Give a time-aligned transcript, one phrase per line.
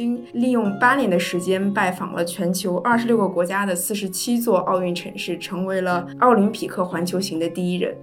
[0.00, 7.94] 经利用八年的时间拜访了全球二十六个国家的四十七座奥运城市，成为了奥林匹克环球行的第一人。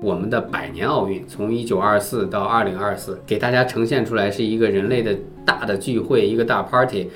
[0.00, 7.10] 我们的百年奥运从一九二四到二零二四，给大家呈现出来是一个人类的大的聚会，一个大 party。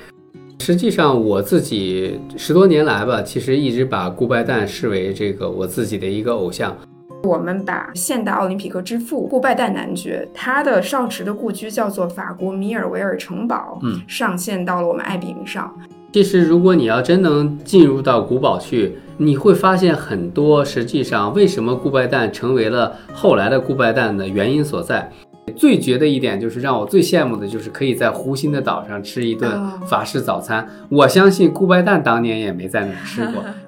[0.60, 6.76] 实际上，我自己十多年来吧，其实一直把顾拜旦视为这个我自己的一个偶像。
[7.24, 15.72] 我们把现代奥林匹克之父顾拜旦男爵，他的少池的故居叫做法国米尔维尔城堡，嗯，上线到了我们爱彼迎上。
[16.12, 25.10] 其实，如果你要真能进入到古堡去，你会发现很多实际上为什么顾拜旦成为了后来的顾拜旦的原因所在。
[25.56, 29.50] 最绝的一点就是让我最羡慕的就是可以在湖心的岛上吃一顿
[29.88, 30.64] 法式早餐。
[30.88, 33.42] 我相信顾拜旦当年也没在那儿吃过。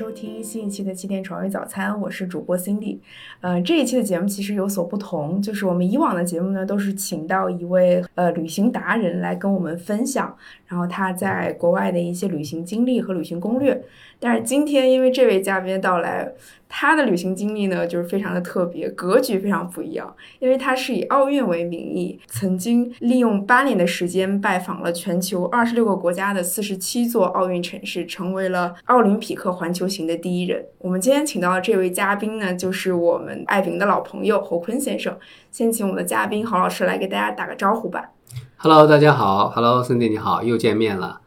[0.00, 2.96] 收听新一期的七点床位早餐，我是主播 Cindy。
[3.42, 10.34] 呃，这一期的节目其实有所不同，就是我们以往的节目呢，都是请到一位呃旅行达人来跟我们分享，
[10.66, 13.78] 然后他在国外的一些旅行经历和旅行攻略。
[14.20, 16.32] 但是今天因为这位嘉宾的到来。
[16.72, 20.14] 他的旅行经历呢，就是非常的特别，格局非常不一样。
[20.38, 30.64] 因为他是以奥运为名义，曾经利用八年的时间拜访了全球二十六个国家的四十七座奥运城市，成为了奥林匹克环球行的第一人。
[30.78, 35.18] 我们今天请到的这位嘉宾呢，就是我们爱饼的老朋友侯坤先生。
[35.50, 38.10] 先请我们的嘉宾侯老师来给大家打个招呼吧。
[38.58, 39.50] Hello，大家好。
[39.50, 41.20] Hello，兄弟你好，又见面了。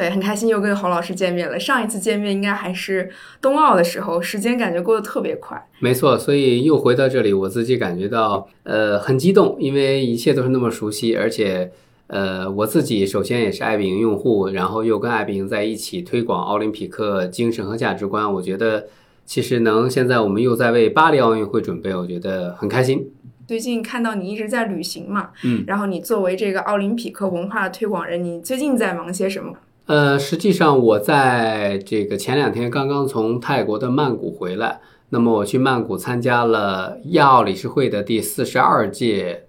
[0.00, 1.60] 对，很开心又跟侯老师见面了。
[1.60, 3.10] 上一次见面应该还是
[3.42, 5.62] 冬奥的时候，时间感觉过得特别快。
[5.78, 11.70] 没错，所以又回到这里，我自己感觉到呃很激动，因为一切都是那么熟悉，而且
[12.06, 18.32] 呃我自己首先也是爱彼迎用户，然后又跟爱彼迎在一起推广奥林匹克精神和价值观。
[18.32, 18.86] 我觉得
[19.26, 23.12] 其实能现在我们又在为巴黎奥运会准备，我觉得很开心。
[23.46, 29.52] 最近看到你一直在旅行嘛，嗯，然后你作为这个奥林匹克文化的推广人，你最近在忙些什么？
[29.86, 39.46] 呃，实际上我在这个前两天刚刚从泰国的曼谷回来，那么我去曼谷参加了亚奥理事会的第四十二届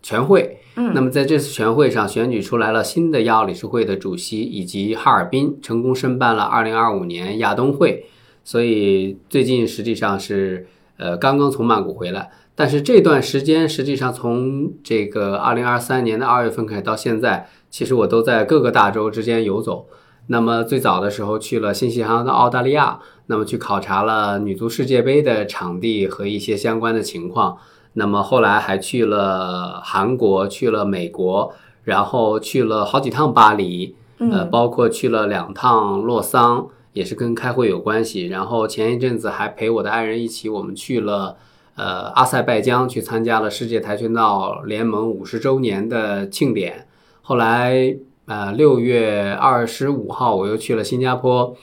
[0.00, 0.58] 全会。
[0.76, 8.06] 嗯，那么在这次全会上选举出来了新的亚奥理事会的主席，以及哈尔滨成功申办了二零二五年亚冬会。
[8.44, 17.48] 所以最近实际上是呃刚刚从曼谷回来，但是这段时间实际上从这个二零二三年的二月份开始到现在。
[17.70, 19.86] 其实我都在各个大洲之间游走。
[20.26, 27.58] 那么最早的时候去了新西兰的澳大利亚，那么去考察了女足世界杯的场地和一些相关的情况。
[27.94, 38.28] 那么后来还去了韩国，去了美国，然后去了好几趟巴黎，呃，包括去了两趟洛桑，也是跟开会有关系。
[38.28, 41.36] 然后前一阵子还陪我的爱人一起，我们去了
[41.74, 46.86] 呃阿塞拜疆，去参加了世界跆拳道联盟五十周年的庆典。
[47.30, 47.96] 后来，
[48.26, 51.56] 呃，六月二十五号，我又去了新加坡，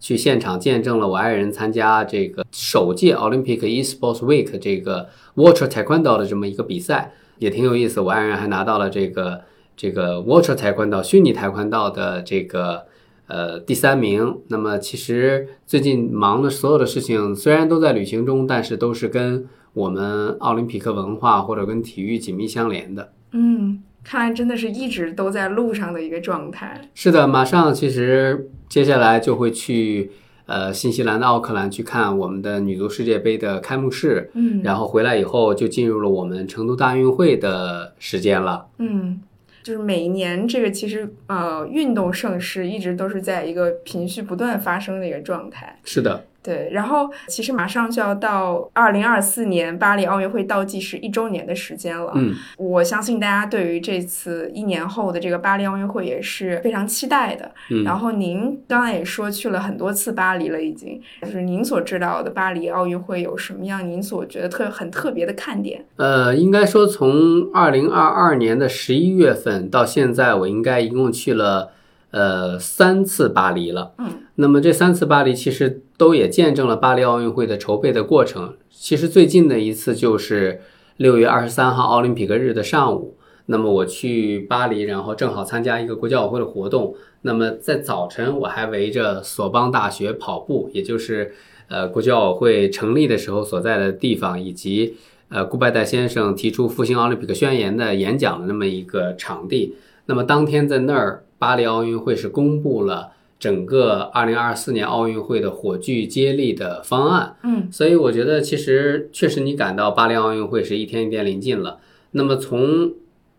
[0.00, 8.00] 去现场见证了我爱人参加这个首届 Olympic Esports Week 这个 Water Taekwondo 的这么一个比赛，也挺有意思。
[8.00, 9.42] 我爱人还拿到了这个
[9.76, 12.86] 这个 Water Taekwondo 虚拟跆拳道的这个
[13.28, 14.40] 呃第三名。
[14.48, 23.12] 那么，其实最近忙的所有的事情，虽然都在旅行中，但是都是跟我们奥林匹克文化或者跟体育紧密相连的。
[23.30, 23.84] 嗯。
[24.04, 26.80] 看来真的是一直都在路上的一个状态。
[26.94, 30.10] 是的，马上其实接下来就会去
[30.46, 38.66] 呃新西兰的奥克兰去看我们的女足世界杯的开幕式，嗯，然后回来以后就进入了我们成都大运会的时间了。
[38.78, 39.20] 嗯，
[39.62, 45.78] 就是每一年这个其实呃运动盛世一直都是在一个频序不断发生的一个状态。
[45.84, 46.24] 是的。
[46.42, 52.12] 对，然后其实马上就要到二零二四年巴黎奥运会倒计时一周年的时间了。
[52.16, 57.50] 嗯，我相信大家对于这次一年后的这个巴黎奥运会也是非常期待的。
[57.70, 65.84] 嗯，然后您刚才也说去了很多次巴黎了，已经就是您所知道的巴黎奥运会有什么样您所觉得特很特别的看点？
[65.96, 71.70] 呃，应该说从二零二二年的十一月份到现在，我应该一共去了。
[72.12, 73.94] 呃，三次巴黎了。
[73.96, 78.54] 嗯，那么这三次巴黎其实都也见证了巴黎奥运会的筹备的过程。
[78.70, 80.60] 其实最近的一次就是
[80.98, 83.16] 六月二十三号奥林匹克日的上午。
[83.46, 86.94] 那么我去巴黎，然后正好参加一个国际奥委会的活动。
[87.22, 91.32] 那么在早晨，我还围着索邦大学跑步，也就是
[91.68, 94.96] 呃国际奥委会成立的时候所在的地方，以及
[95.30, 99.76] 呃顾拜旦先生提出复兴奥林匹克宣言的演讲的那么一个场地。
[100.04, 101.24] 那么当天在那儿。
[101.42, 107.34] 巴黎奥运会是公布了整个二零二四年奥运会的火炬接力的方案。
[107.42, 111.80] 嗯，所以我觉得其实确实你感到巴黎奥运会是一天一天临近了。
[112.12, 112.92] 那么从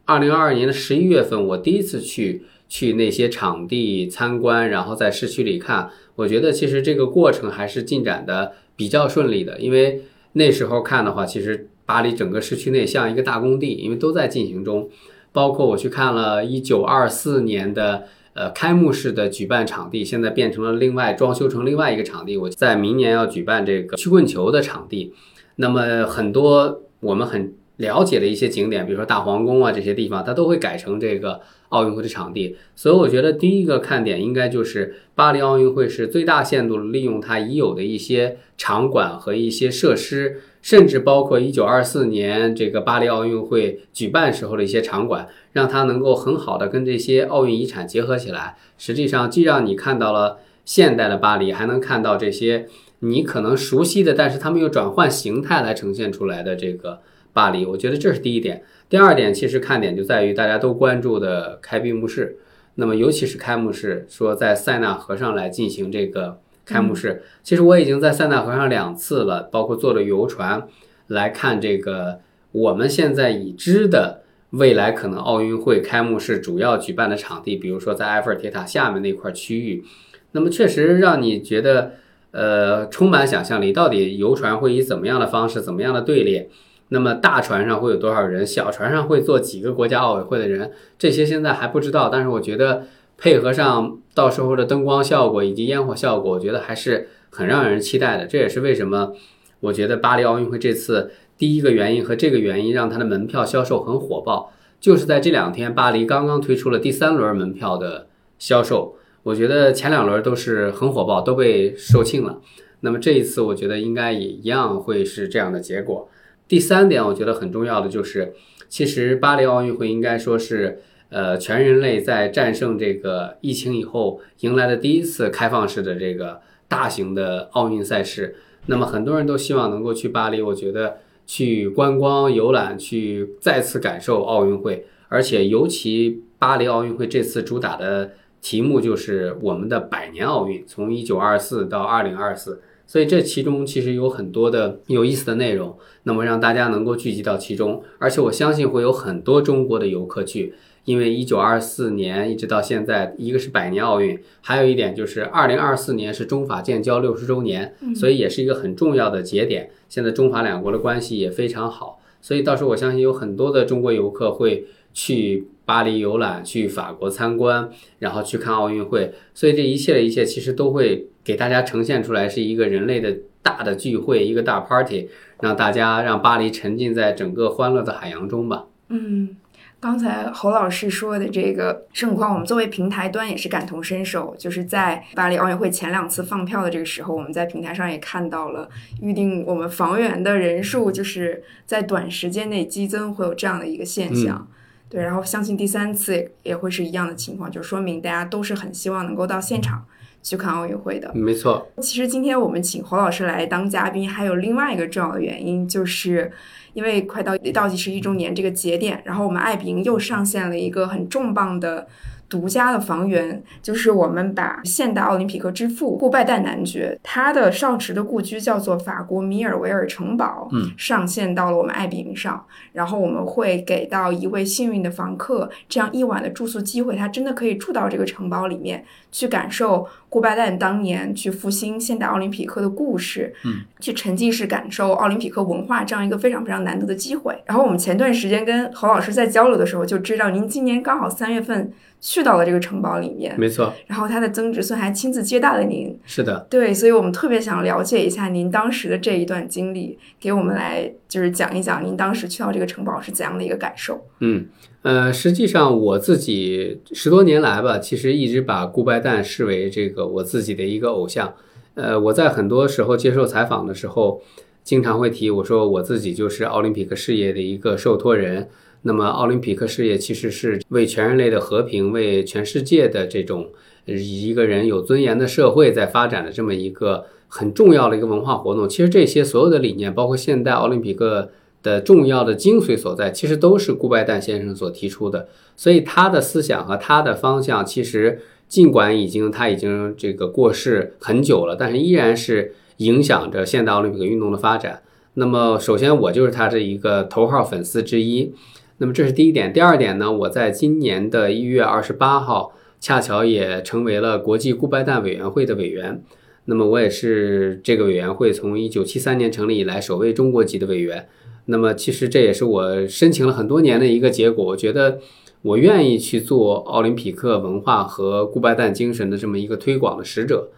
[0.04, 10.02] 二零二二年的十一月份，我第一次去去那些场地参观，然后在市区里看，我觉得其实这个过程还是进展的比较顺利的，因为
[10.34, 14.90] 那时候看的话，其实巴黎整个市区内像一个大工地，因为都在进行中。
[15.34, 18.04] 包括我去看了1924年的
[18.34, 22.38] 呃开幕式的举办场地，现在变成了另外装修成另外一个场地。
[22.38, 25.14] 我在明年要举办这个曲棍球的场地，
[25.58, 32.56] 那么很多我们很了解的一些景点，比如说大皇宫啊这些地方，它都会改成这个奥运会的场地。
[32.76, 40.42] 所以我觉得第一个看点应该就是巴黎奥运会是最大限度利用它已有的一些场馆和一些设施。
[40.64, 48.56] 甚至包括一九二四年这个巴黎奥运会举办时候的一些场馆，让它能够很好的跟这些奥运遗产结合起来。
[48.78, 52.68] 实际上，既让你看到了现代的巴黎，还能看到这些
[53.00, 57.02] 你可能熟悉的，但是他们又转换形态来呈现出来的这个
[57.34, 57.66] 巴黎。
[57.66, 58.64] 我觉得这是第一点。
[58.90, 62.38] 第二点，其实看点就在于大家都关注的开闭幕式。
[62.76, 66.40] 那么，尤其是开幕式，说在塞纳河上来进行这个。
[66.66, 70.64] 开幕式，其实我已经在塞纳河上两次了，包括坐了游船
[71.08, 72.20] 来看这个
[72.54, 74.22] 我们现在已知的
[74.52, 79.84] 未来可能奥运会开幕式主要举办的场地，比如说在埃菲尔铁塔下面那块区域，
[80.32, 81.92] 那么确实让你觉得
[82.32, 83.74] 呃充满想象力。
[83.74, 86.50] 到底游船会以怎么样的方式，怎么样的队列？
[86.90, 88.48] 那么大船上会有多少人？
[88.48, 90.72] 小船上会坐几个国家奥委会的人？
[90.98, 92.84] 这些现在还不知道，但是我觉得。
[93.18, 98.26] 配合上到时候的灯光效果以及烟火效果，我觉得还是很让人期待的。
[98.26, 99.14] 这也是为什么
[99.62, 104.52] 我觉得巴黎奥运会这次第一个原因和这个原因让它的门票销售很火爆，
[104.82, 108.08] 就是在这两天巴黎刚刚推出了第三轮门票的
[108.38, 108.98] 销售。
[109.24, 112.42] 我觉得前两轮都是很火爆，都被售罄了。
[112.82, 116.10] 那么这一次，我觉得应该也一样会是这样的结果。
[116.48, 118.34] 第三点，我觉得很重要的就是，
[118.68, 120.82] 其实巴黎奥运会应该说是。
[121.14, 128.36] 呃，全人类在战胜这个疫情以后，迎来了第一次开放式的这个大型的奥运赛事。
[128.66, 134.88] 那么很多人都希望能够去巴黎，我觉得去观光游览，去再次感受奥运会。
[135.08, 142.60] 而且尤其巴黎奥运会这次主打的题目就是我们的百年奥运，从一九二四到二零二四。
[142.88, 147.84] 所以这其中其实有很多的有意思的内容，那么让大家能够聚集到其中。
[148.00, 150.56] 而且我相信会有很多中国的游客去。
[150.86, 159.70] 因为一九二四年一直到现在，一个是百年奥运，还有一点就是二零二四年是中法建交六十周年，所以也是一个很重要的节点。
[159.88, 167.70] 现在中法两国的关系也非常好，所以到时候我相信有很多的中国游客会去巴黎游览，去法国参观，
[168.00, 169.14] 然后去看奥运会。
[169.34, 175.08] 所以这一切的一切，其实都会给大家呈现出来是一个人类的大的聚会，一个大 party，
[175.40, 178.66] 让大家让巴黎沉浸在整个欢乐的海洋中吧。
[178.90, 179.38] 嗯。
[179.84, 184.34] 刚才侯老师说的这个盛况，我们作为平台端也是感同身受。
[184.40, 188.70] 就是在巴黎奥运会前两次放票的这个时候，我们在平台上也看到了
[189.02, 194.48] 预定我们房源的人数，就是在短时间内激增，会有这样的一个现象。
[194.88, 199.84] 对，然后相信第三次也会是一样的情况，就说明大家都是很希望能够到现场
[200.24, 201.12] 去看奥运会的。
[201.14, 201.68] 没错。
[201.80, 206.32] 其实今天我们请侯老师来当嘉宾，还有另外一个重要的原因，就是。
[206.74, 211.88] 因为快到倒计时一周年这个节点，然后我们爱彼迎又上线了一个很重磅的。
[212.30, 237.40] 独家的房源，就是我们把现代奥林匹克之父顾拜旦男爵他的少池的故居叫做法国米尔维尔城堡，嗯，上线到了我们爱彼迎上，然后我们会给到一位幸运的房客这样一晚的住宿机会，他真的可以住到这个城堡里面去感受顾拜旦当年去复兴现代奥林匹克的故事，嗯，去沉浸式感受奥林匹克文化这样一个非常非常难得的机会。
[237.46, 241.72] 然后我们前段时间跟侯老师在交流的时候就知道，您今年刚好三月份。
[242.06, 243.74] 去到了这个城堡里面，没错。
[243.88, 254.06] 然后他的曾侄孙还亲自接待了您，是的，对，所以我们特别想了解一下您当时的这一段经历，给我们来就是讲一讲您当时去到这个城堡是怎样的一个感受。
[254.20, 254.46] 嗯，
[254.82, 261.34] 呃，实际上我自己十多年来吧，其实一直把顾拜旦视为这个我自己的一个偶像。
[261.76, 264.22] 呃，我在很多时候接受采访的时候，
[264.62, 268.50] 经常会提我说我自己就是奥林匹克事业的一个受托人。
[268.86, 273.48] 那么，奥林匹克事业其实是为全人类的和平、为全世界的这种
[273.86, 278.68] 一个人有尊严的社会在发展的这么一个很重要的一个文化活动。
[278.68, 285.30] 其实这些所有的理念，包括现代奥林匹克的重要的精髓所在，其实都是顾拜旦先生所提出的。
[285.56, 294.82] 所以他的思想和他的方向，其实尽管已经他已经这个过世很久了，但是依然是影响着现代奥林匹克运动的发展。
[295.14, 298.34] 那么，首先我就是他的一个头号粉丝之一。
[298.80, 299.54] 那么这是第一点。
[299.54, 306.04] 第二点呢，我在今年的一月二十八号，恰巧也成为了国际顾拜旦委员会的委员。
[306.46, 311.08] 那么我也是这个委员会从一九七三年成立以来首位中国籍的委员。
[311.46, 314.44] 那么其实这也是我申请了很多年的一个结果。
[314.46, 315.00] 我觉得
[315.44, 320.50] 我愿意去做奥林匹克文化和顾拜旦精神的这么一个推广的使者。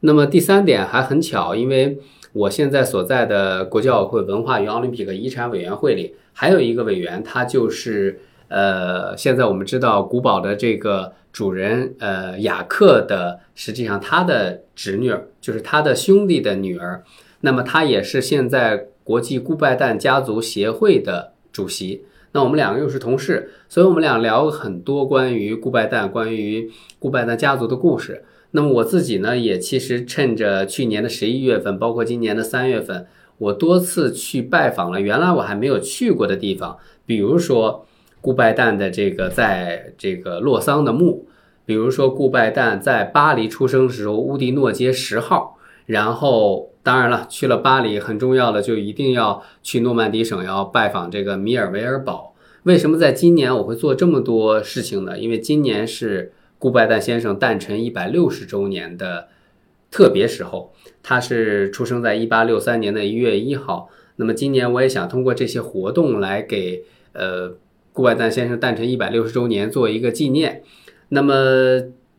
[0.00, 1.98] 那么第三点还很巧，因为。
[2.38, 17.02] 我现在所在的国际奥委会文化与奥林匹克遗产委员会里，还有一个委员，他就是呃，现在我们知道古堡的这个主人呃雅克的，实际上他的侄女就是他的兄弟的女儿，
[17.40, 22.04] 那么他也是现在国际顾拜旦家族协会的主席。
[22.32, 28.22] 那我们两个又是同事，所以我们俩聊很多关于顾拜旦、关于顾拜旦家族的故事。
[28.52, 37.84] 那么我自己呢，也其实趁着去年的十一月份，包括今年的三月份，我多次去拜访了原来我还没有去过的地方，比如说
[38.22, 41.28] 顾拜旦的这个在这个洛桑的墓，
[41.66, 52.34] 比如说顾拜旦在巴黎出生时候乌迪诺街十号，然后当然了，去了巴黎很重要的就一定要去诺曼底省要拜访这个米尔维尔堡。
[52.62, 55.18] 为什么在今年我会做这么多事情呢？
[55.18, 56.32] 因为今年是。
[56.58, 59.28] 顾拜旦先生诞辰一百六十周年的
[59.90, 60.72] 特别时候，
[61.02, 63.88] 他是出生在一八六三年的一月一号。
[64.16, 67.54] 那么今年我也想通过这些活动来给呃
[67.92, 70.62] 顾拜旦先生诞辰一百六十周年做一个纪念。
[71.10, 71.34] 那么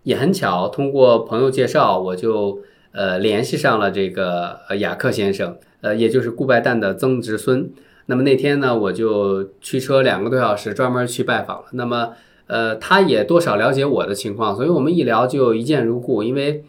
[0.03, 2.61] 也很巧，通过朋友介绍，我就
[2.93, 7.69] 呃联系上了这个呃雅克先生，呃也就是顾拜旦的曾侄孙。
[8.05, 11.65] 那么那天呢，我就驱车两个多小时，专门去拜访了。
[11.73, 12.13] 那么。
[12.49, 16.23] 呃，他也多少了解我的情况，所以我们一聊就一见如故。
[16.23, 16.63] 因为，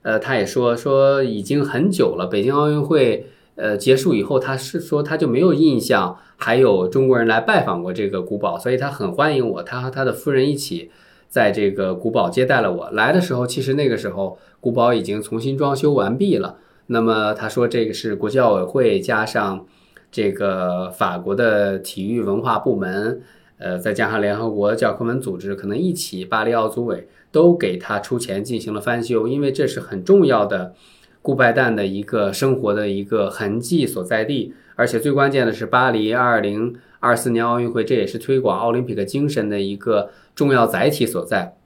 [0.00, 3.26] 呃，他也说说已经很久了，北京奥运会
[3.56, 9.62] 呃结束以后，他是说他就没有印象还有中国人来拜访过这个古堡，所以他很欢迎我。
[9.62, 10.90] 他和他的夫人一起
[11.28, 12.90] 在这个古堡接待了我。
[12.92, 16.56] 来的时候，其实那个时候古堡已经重新装修完毕了。
[16.86, 19.66] 那么他说这个是国际奥委会加上
[20.10, 23.20] 这个法国的体育文化部门。
[23.58, 30.74] 呃，再加上联合国教科文组织，可能一起巴黎奥组委都给他出钱进行了翻修，因为这是很重要的
[31.22, 41.56] 顾拜旦的一个生活的一个痕迹所在地，而且最关键的是巴黎二零二四年奥运会，这也是推广奥林匹克精神的一个重要载体所在。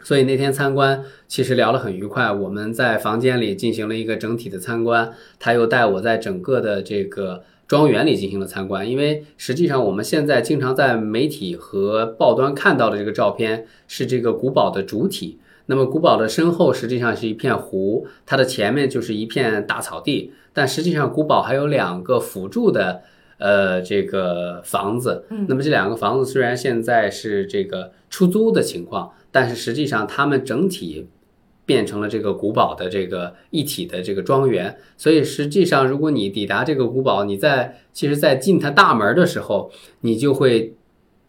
[0.00, 7.42] 所以那天参观其实聊得很愉快，我们在房间里进行了一个整体的参观，他又带我在整个的这个。
[7.68, 15.38] 庄园里进行了参观，因为实际上我们现在经常在媒体和报端看到的这个照片是这个古堡的主体。
[15.66, 20.32] 那么古堡的身后实际上是一片湖，它的前面就是一片大草地。
[20.54, 23.02] 但实际上古堡还有两个辅助的
[23.36, 25.26] 呃这个房子。
[25.46, 31.06] 那么这两个房子虽然现在是这个出租的情况，但是实际上它们整体。
[31.68, 39.70] 变成了这个古堡的这个一体的这个庄园，所以实际上，如果你抵达这个古堡，你在其实，在进它大门的时候，
[40.00, 40.74] 你就会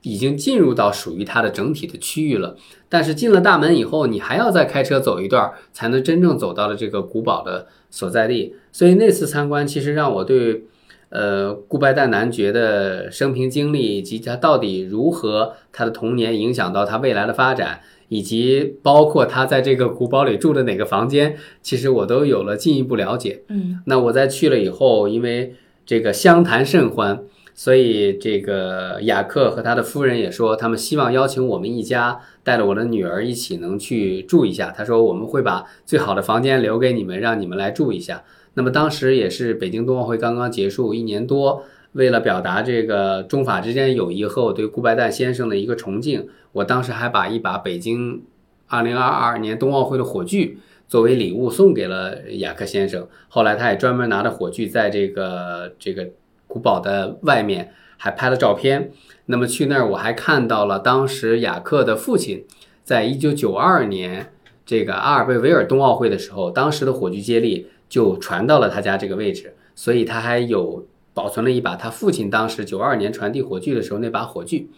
[0.03, 2.55] 已经进入到属于它的整体的区域了。
[2.87, 8.55] 但是进了大门以后，你还要再开车走一段，才能真正走到了这个古堡的所在地。
[8.71, 10.63] 所以那次参观，其实让我对
[11.09, 17.81] 呃顾拜旦男爵的生平经历以及他到底如何他的童年影响到他未来的发展。
[18.09, 23.43] 以及包括他在这个古堡里住的哪个房间，其实我都有了进一步了解。
[23.47, 27.23] 嗯，那我在去了以后，因为这个相谈甚欢，
[27.53, 34.73] 所以这个雅克和他的夫人也说，他们希望邀请我们一家带着我的女儿一起能去住一下。
[34.75, 38.23] 他说我们会把最好的房间留给你们，让你们来住一下。
[38.55, 41.63] 那么当时也是北京冬奥会刚刚结束一年多。
[41.93, 48.21] 为了表达这个中法之间友谊和我对顾拜旦先生的一个崇敬，我当时还把一把北京
[48.69, 53.07] 2022年冬奥会的火炬作为礼物送给了雅克先生。
[53.27, 56.09] 后来他也专门拿着火炬在这个这个
[56.47, 58.91] 古堡的外面还拍了照片。
[59.25, 62.45] 那么去那儿我还看到了当时雅克的父亲
[62.83, 64.31] 在1992年
[64.63, 70.85] 这个阿尔贝维尔冬奥会的时候，当时的火炬接力就传到了他家这个位置，所以他还有。
[71.13, 74.69] 保存了一把他父亲当时九二年传递火炬的时候那把火炬，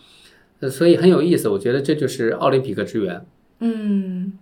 [0.69, 1.49] 所以很有意思。
[1.49, 3.25] 我觉得这就是奥林匹克之源。
[3.59, 4.33] 嗯，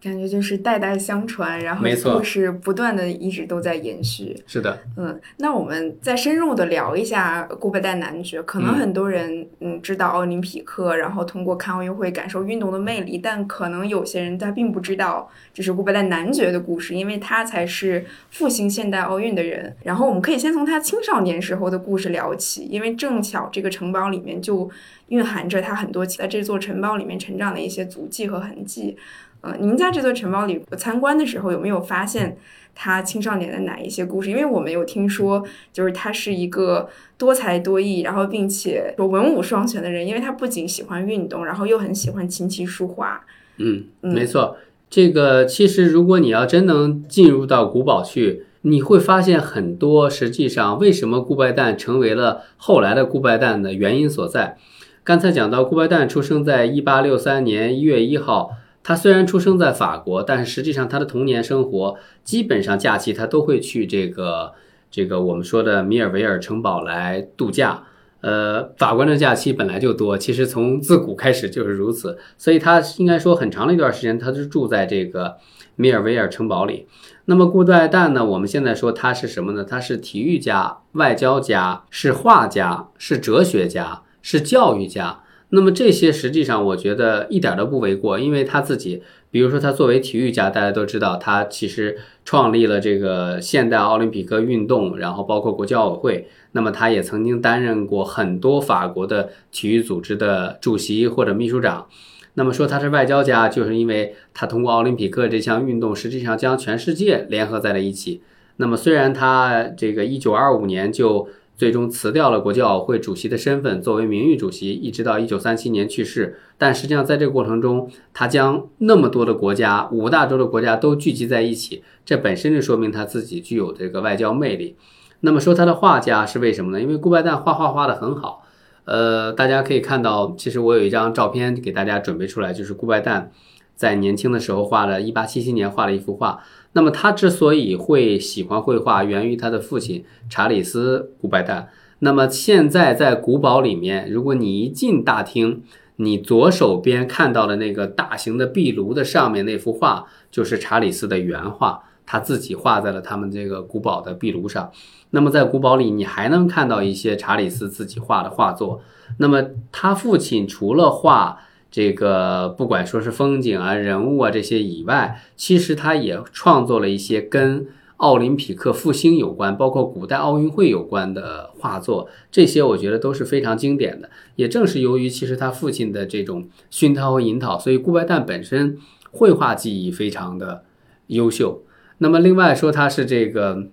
[0.00, 4.36] 感觉就是代代相传，然后故事不断的一直都在延续。
[4.46, 8.40] 是的，嗯，那我们再深入的聊一下顾拜旦男爵。
[8.44, 19.74] 可能嗯很多人嗯知道奥林匹克，然后通过看奥运会感受运动的魅力，但可能有些人他并不知道这是顾拜旦男爵的故事，因为他才是复兴现代奥运的人。
[19.82, 24.70] 然后我们可以先从他青少年时候的故事聊起，因为正巧这个城堡里面就
[25.08, 28.96] 蕴含着他很多在这座城堡里面成长的一些足迹和痕迹。
[29.40, 32.36] 呃，您在这座城堡里参观的时候，有没有发现
[32.74, 34.30] 他青少年的哪一些故事？
[34.30, 43.24] 因为我们有听说，就是他是一个多才多艺，然后并且有文武双全的人，因为他不仅喜欢运动，然后又很喜欢琴棋书画。
[43.58, 44.56] 嗯，嗯没错。
[44.90, 54.56] 这个其实，如果你要真能进入到古堡去，你会发现很多实际上为什么顾拜旦成为了后来的顾拜旦的原因所在。
[55.04, 58.50] 刚才讲到，顾拜旦出生在一八六三年一月一号。
[58.88, 64.54] 他虽然出生在法国，但是实际上他的童年生活基本上假期他都会去这个
[64.90, 67.84] 这个我们说的米尔维尔城堡来度假。
[68.22, 75.36] 呃，法国人的假期本来就多，其实从自古开始就是如此，所以他应该说很长的一段时间，他是住在这个
[75.76, 76.86] 米尔维尔城堡里。
[77.26, 78.24] 那么顾拜旦呢？
[78.24, 79.64] 我们现在说他是什么呢？
[79.64, 85.20] 他是体育家、外交家、是画家、是哲学家、是教育家。
[85.50, 96.28] 那么这些实际上我觉得一点都不为过，因为他自己，比如说他作为体育家，大家都知道他其实创立了这个现代奥林匹克运动，然后包括国际奥委会。
[96.52, 101.86] 那么他也曾经担任过很多法国的体育组织的主席或者秘书长。
[102.34, 108.22] 那么说他是外交家，就是因为他通过奥林匹克这项运动，实际上将全世界联合在了一起。
[108.56, 111.28] 那么虽然他这个一九二五年就
[111.58, 116.38] 最终辞掉了国际奥委会主席的身份，作为名誉主席，一直到一九三七年去世。
[116.56, 124.76] 但实际上在这个过程中，他将那么多的国家，五大洲的国家都聚集在一起，这本身就说明他自己具有这个外交魅力。
[125.20, 126.80] 那么说他的画家是为什么呢？
[126.80, 128.44] 因为顾拜旦画画画得很好。
[128.84, 133.26] 呃，大家可以看到，其实我有一张照片给大家准备出来，就是顾拜旦
[133.74, 136.38] 在年轻的时候画的1877年画的一幅画。
[136.78, 141.66] 那么他之所以会喜欢绘画，源于他的父亲查理斯·古拜旦。
[141.98, 145.64] 那么现在在古堡里面，如果你一进大厅，
[145.96, 154.70] 你左手边看到的那个大型的壁炉的上面那幅画，就是查理斯的原画，他自己画在了他们这个古堡的壁炉上。
[155.10, 158.80] 那么在古堡里，你还能看到一些查理斯自己画的画作。
[159.16, 167.66] 那么他父亲除了画这个，不管说是风景啊、人物啊这些以外，其实他也创作了一些跟
[167.98, 172.08] 奥林匹克复兴有关，包括古代奥运会有关的画作。
[172.30, 174.10] 这些我觉得都是非常经典的。
[174.36, 178.78] 也正是由于其实他父亲的这种熏陶和引导，所以顾拜旦本身
[179.10, 180.64] 绘画技艺非常的
[181.08, 181.62] 优秀。
[181.98, 183.68] 那么另外说他是这个。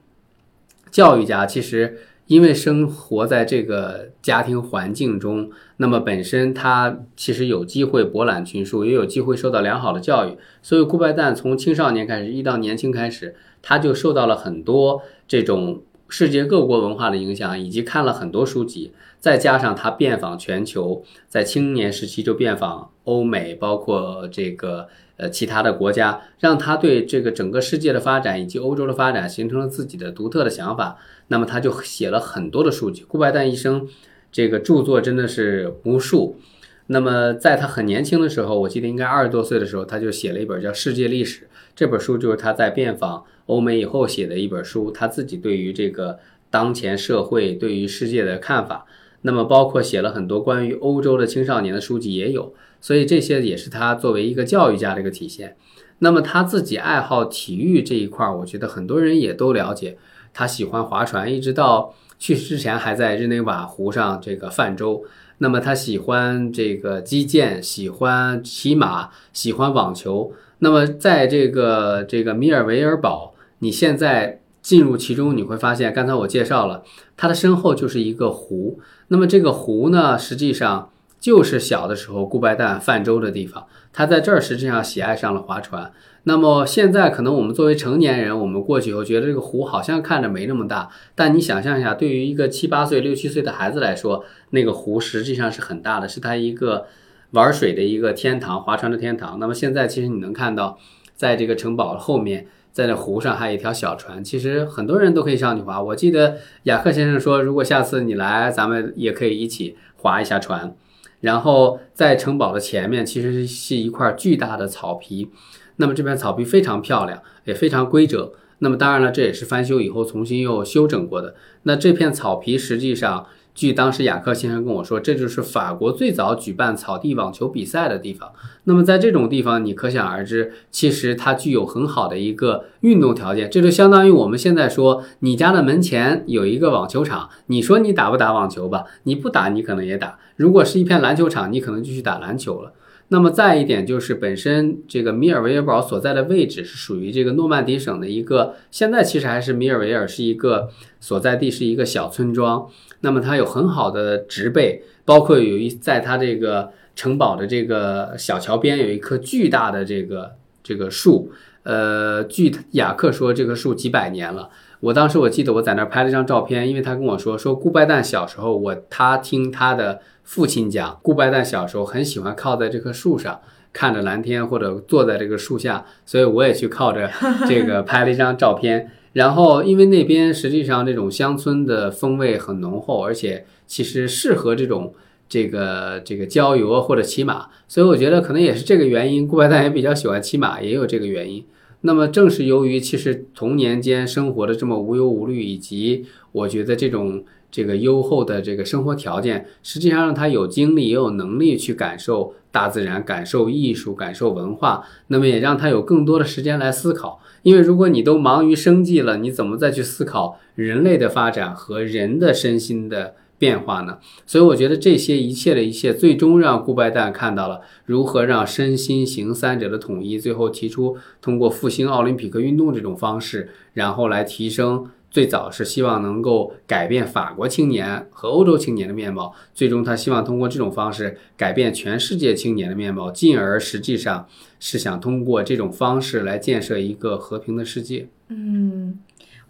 [0.91, 10.37] 教育家其实因为生活在这个家庭环境中，那么本身他其实有机会博览群书，也有机会受到良好的教育。
[10.63, 18.91] 所以顾拜旦从青少年开始，一到年轻开始，他就受到了很多这种世界各国文化的影响，以及看了很多书籍。
[19.19, 24.87] 再加上他遍访全球，在青年时期就遍访欧美，包括这个。
[25.17, 33.03] 呃，其他的国家让他对这个整个世界的发展以及欧洲的发展形成了自己的独特的想法，那么他就写了很多的书籍。
[33.07, 33.87] 顾拜旦一生
[34.31, 36.39] 这个著作真的是无数。
[36.87, 46.19] 那么在他很年轻的时候，我记得应该二十多岁的时候，他就写了一本叫《世界历史》这本书，就是他在遍访欧美以后写的一本书，他自己对于这个
[46.51, 48.85] 当前社会、对于世界的看法。
[49.23, 52.53] 那么包括写了很多关于欧洲的青少年的书籍也有。
[52.79, 55.57] 所以这些也是他作为一个教育家的一个体现。
[55.97, 59.97] 那么他自己爱好体育这一块儿，我觉得很多人也都了解。
[60.35, 65.03] 他喜欢划船，一直到去世之前还在日内瓦湖上这个泛舟。
[65.39, 70.33] 那么他喜欢这个击剑，喜欢骑马，喜欢网球。
[70.59, 76.83] 那么在这个这个米尔维尔堡，你现在进入其中，你会发现，刚才我介绍了，
[77.17, 78.79] 他的身后就是一个湖。
[79.07, 80.89] 那么这个湖呢，实际上。
[81.17, 85.91] 就是小的时候，顾拜旦泛舟的地方，他在这儿实际上喜爱上了划船。
[86.27, 96.87] 那么现在可能我们作为成年人，我们过去以后觉得这个湖好像看着没那么大，但你想象一下，对于一个七八岁、六七岁的孩子来说，那个湖实际上是很大的，是他一个
[97.31, 99.37] 玩水的一个天堂，划船的天堂。
[99.39, 100.79] 那么现在其实你能看到，
[101.15, 105.79] 在这个城堡后面，在那湖上还有一条小船，其实很多人都可以上去划。
[105.79, 110.75] 我记得雅克先生说，如果下次你来，咱们也可以一起划一下船。
[111.21, 115.29] 然后在城堡的前面，其实是一块巨大的草皮。
[115.77, 118.29] 那么这片草皮非常漂亮，也非常规整。
[118.59, 121.35] 那么当然了，这也是翻修以后重新又修整过的。
[121.63, 123.27] 那这片草皮实际上。
[123.55, 128.33] 据当时雅克先生跟我说，这就是法国最早举办草地网球比赛的地方。
[128.65, 133.49] 那么在这种地方，你可想而知，其实它具有很好的一个运动条件。
[133.49, 138.83] 这就相当于我们现在说，你家的门前有一个网球场，你说你打不打网球吧？
[139.03, 140.19] 你不打，你可能也打。
[140.35, 142.73] 如果是一片篮球场，你可能就去打篮球了。
[143.09, 152.67] 那么再一点就是，本身这个米尔维尔堡所在的位置是属于这个诺曼底省的一个，现在其实还是米尔维尔是一个所在地，是一个小村庄。
[153.01, 160.31] 那么它有很好的植被，包括有一在它这个城堡的这个小桥边有一棵巨大的这个
[160.63, 164.49] 这个树，呃，据雅克说这棵树几百年了。
[164.79, 173.39] 我当时我记得我在那儿拍了一张照片，因为他跟我说说顾拜旦小时候，我他听他的父亲讲，顾拜旦小时候很喜欢靠在这棵树上
[173.71, 177.09] 看着蓝天或者坐在这个树下，所以我也去靠着
[177.47, 178.91] 这个拍了一张照片。
[179.13, 184.93] 然后，因为那边实际上这种乡村的风味很浓厚，而且其实适合这种
[185.29, 189.25] 这个这个郊游或者骑马，所以我觉得可能也是这个原因。
[189.25, 191.45] 顾拜旦也比较喜欢骑马，也有这个原因。
[191.81, 197.23] 那么正是由于其实童年间生活的这么无忧无虑，以及我觉得这种
[197.55, 207.21] 这个优厚的这个生活条件，实际上让他有精力也有能力去感受大自然、感受艺术、感受文化，那么也让他有更多的时间来思考。
[207.43, 213.99] 因为如果你都忙于生计了，你怎么再去思考人类的发展和人的身心的变化呢？
[214.25, 224.87] 所以我觉得这些一切的一切，最终让顾拜旦看到了如何让身心行三者的统一，最后提出通过复兴奥林匹克运动这种方式，然后来提升。
[225.15, 234.27] 最早是希望能够改变法国青年和欧洲青年的面貌，最终他希望通过这种方式改变全世界青年的面貌，进而实际上
[234.59, 238.09] 是想通过这种方式来建设一个和平的世界。
[238.27, 238.99] 嗯。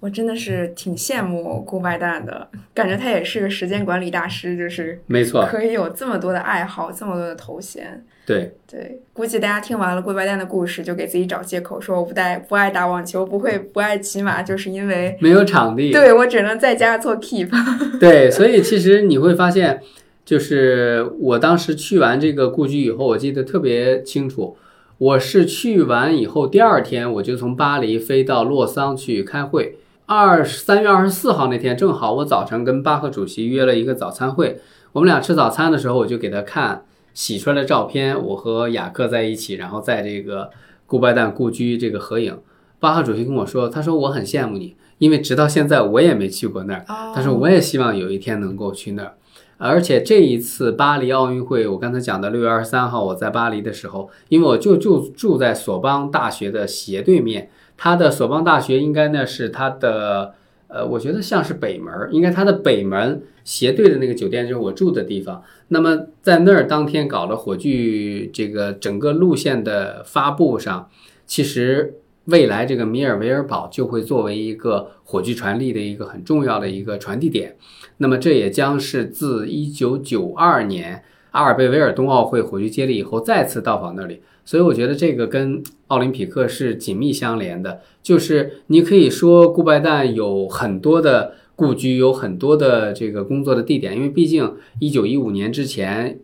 [0.01, 8.05] 我真的是挺羡慕顾拜旦的，感觉他也是个时间管理大师，就是没错，可以有这么多的爱好，这么多的头衔。
[8.25, 15.91] 对对，估计大家听完了顾拜旦的故事，就给自己找借口，说我不带不爱打网球，不会不爱骑马，就是因为没有场地。
[15.91, 17.49] 对我只能在家做 keep。
[17.99, 19.79] 对，所以其实你会发现，
[20.25, 24.57] 就是我当时去完这个故居以后，我记得特别清楚，
[24.97, 29.77] 我是去完以后第二天我就从巴黎飞到洛桑去开会。
[30.07, 34.59] 二三月二十四号那天，正好我早晨跟巴赫主席约了一个早餐会。
[34.93, 36.85] 我们俩吃早餐的时候，我就给他看
[37.15, 40.51] 洗出来的照片，我和雅克在一起，然后在这个
[40.85, 42.37] 顾拜旦故居这个合影。
[42.79, 46.85] 巴赫主席跟我说，他说我很羡慕你，因为直到现在我也没去过那儿。
[47.15, 49.15] 他说我也希望有一天能够去那儿。
[49.57, 57.49] 而且这一次巴黎奥运会，我刚才讲的六月二十三号我在巴黎的时候，因为我就就住在索邦大学的斜对面。
[57.77, 60.35] 他的索邦大学应该呢是他的，
[60.75, 65.41] 呃，我觉得像是北门，应该它的北门斜对的那个酒店就是我住的地方。
[65.69, 70.89] 那么在那儿当天搞了火炬这个整个路线的发布上，
[71.25, 77.55] 其实未来这个米尔维尔堡就会作为一个火炬传递的一个很重要的一个传递点。
[77.99, 84.21] 那么这也将是自一九九二年阿尔贝维尔冬奥会火炬接力以后再次到访那里。
[84.45, 96.19] 所以我觉得这个跟奥林匹克是紧密相连的，就是你可以说顾拜旦有很多的故居，有很多的这个工作的地点，因为毕竟一九一五年之前，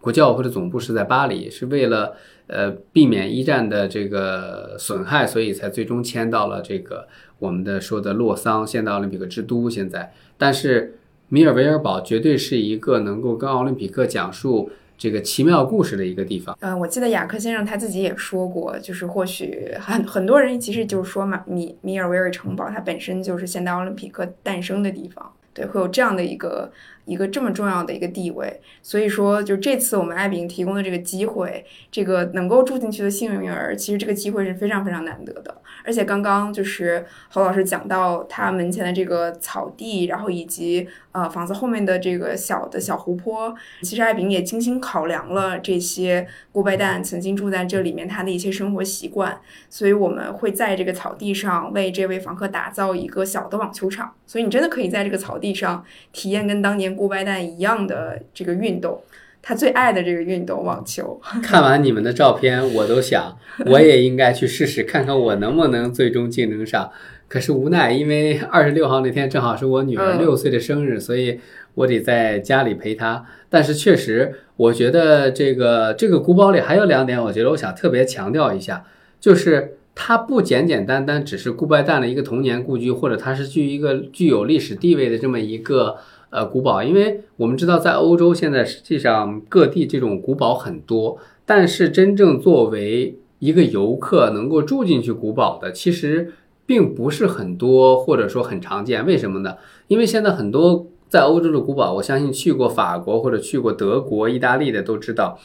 [0.00, 2.14] 国际奥会的总部是在巴黎，是为了
[2.46, 7.06] 呃避免一战的这个损害，所以才最终迁到了这个
[7.38, 9.68] 我们的说的洛桑，现代奥林匹克之都。
[9.68, 14.70] 现在，但是米尔维尔堡绝对是一个能够跟奥林匹克讲述。
[14.98, 16.56] 这个奇妙故事的一个地方。
[16.60, 26.70] 嗯，我记得雅克先生他自己也说过，就是或许很很多人其实就是说嘛，米米尔维尔城堡它本身就是现代奥林匹克诞生的地方，对，会有这样的一个。
[27.06, 35.62] 一个这么重要的一个地位，所以说，就这次我们艾饼提供的这个机会，这个能够住进去的幸运儿，其实这个机会是非常非常难得的。
[35.84, 49.40] 而且刚刚就是侯老师讲到他门前的这个草地，然后以及呃房子后面的这个小的小湖泊，其实艾饼也精心考量了这些顾拜旦曾经住在这里面他的一些生活习惯，
[49.70, 56.95] 所以我们会在这个草地上为这位房客打造一个小的网球场，所以你真的可以在这个草地上体验跟当年。
[56.96, 59.00] 顾拜旦一样的这个运动，
[59.42, 61.20] 他最爱的这个运动网球。
[61.42, 66.90] 看完你们的照片，我都想 我也应该去试试，看看我能不能最终竞争上。
[67.28, 71.40] 可是无奈，因为二十六号那天正好是我女儿六岁的生日，所以
[71.74, 73.26] 我得在家里陪她。
[73.50, 78.84] 但是确实，我觉得这个这个古堡里还有两点，我觉得我想特别强调一下，
[79.18, 85.96] 就是它不简简单单只是顾拜旦的一个童年故居，或者它是具一个具有历史地位的这么一个
[86.30, 96.32] 呃古堡，因为我们知道在欧洲现在实际上各地这种古堡很多，但是真正作为一个游客能够住进去古堡的，其实
[96.64, 99.04] 并不是很多，或者说很常见。
[99.06, 99.56] 为什么呢？
[99.88, 105.38] 因为现在很多在欧洲的古堡，我相信去过法国或者去过德国、意大利的都知道。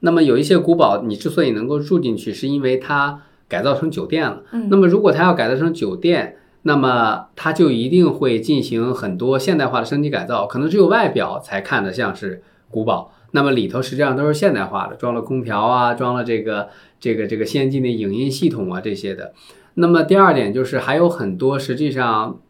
[0.00, 4.42] 那么有一些古堡，你之所以能够住进去，是因为它改造成酒店了。
[4.52, 6.36] 嗯那么如果它要改造成酒店，
[6.66, 13.12] 那么它就一定会进行很多现代化的升级改造，可能只有外表才看得像是古堡。
[13.30, 19.32] 那么里头实际上都是现代化的，装了空调啊，装了这个这个这个先进的影音系统啊这些的。
[19.74, 22.40] 那么第二点就是还有很多实际上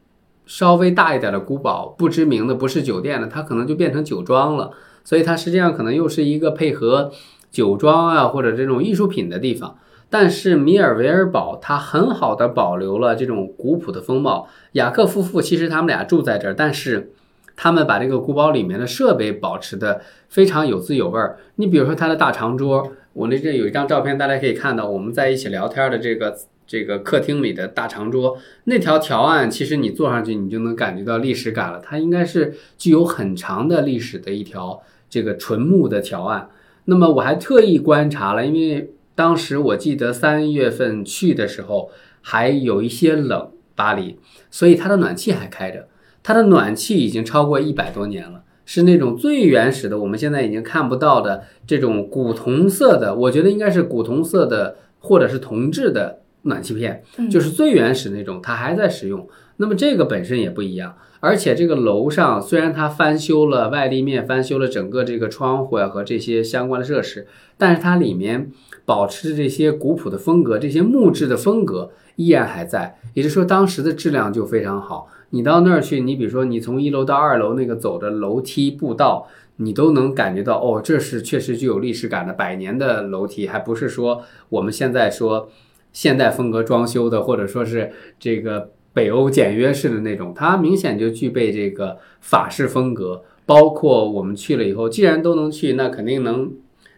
[0.47, 4.71] 稍微大一点的古堡，不知名的不是酒店的，它可能就变成酒庄了。
[5.05, 7.13] 所以它实际上可能又是一个配合
[7.51, 9.77] 酒庄啊或者这种艺术品的地方。
[10.09, 14.49] 但是米尔维尔堡它很好的保留了这种古朴的风貌。
[14.73, 17.13] 雅克夫妇其实他们俩住在这儿，但是
[17.57, 21.39] 他们把这个古堡里面的设备保持的非常有滋有味儿。
[21.57, 36.51] 你比如说它的大长桌，我那这有一张照片，大家可以看到我们在一起聊天的这个这个客厅里的大长桌，那条条案其实你坐上去你就能感觉到历史感了，它应该是具有很长的历史的一条这个纯木的条案。
[36.85, 44.19] 那么我还特意观察了，因为当时我记得三月份去的时候还有一些冷，巴黎，
[44.51, 45.89] 所以它的暖气还开着，
[46.23, 59.27] 它的暖气已经超过一百多年了，是那种最原始的，我们现在已经看不到的这种古铜色的，我觉得应该是古铜色的或者是铜制的暖气片，嗯就是最原始那种，它还在使用。
[59.57, 67.27] 那么这个本身也不一样，而且这个楼上虽然它翻修了外立面，翻修了整个这个窗户呀和这些相关的设施，
[67.57, 68.51] 但是它里面
[68.85, 72.99] 保持着这些古朴的风格，这些木质的风格依然还在。
[73.15, 75.09] 也就是说，当时的质量就非常好。
[75.31, 79.27] 你到那儿去，你比如说你从一楼到二楼那个走的楼梯步道，
[79.57, 85.49] 你都能感觉到哦，这是确实具有历史感的百年的楼梯，还不是说我们现在说
[85.93, 93.23] 现代风格装修的，或者说是这个北欧简约式的那种，它明显就具备这个法式风格。
[93.45, 96.51] 包括我们去了以后，既然都能去，那肯定能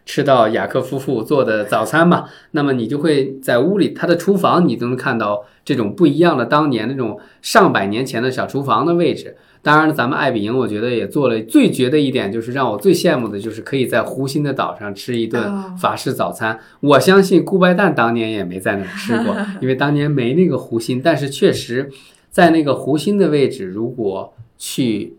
[0.05, 2.25] 吃到雅克夫妇做的早餐嘛。
[2.51, 9.37] 那么你就会在屋里，他的厨房你都能看到这种不一样的当年那种上百年前的小厨房的位置。
[9.61, 16.57] 当然了，咱们爱比营我觉得也做了最绝的一点，就是让我最羡慕的就是可以在湖心的岛上吃一顿哦法式早餐。
[16.79, 21.01] 我相信顾拜旦当年也没在那儿吃过， 因为当年没那个湖心。
[21.03, 21.91] 但是确实，
[22.29, 25.17] 在那个湖心的位置，如果去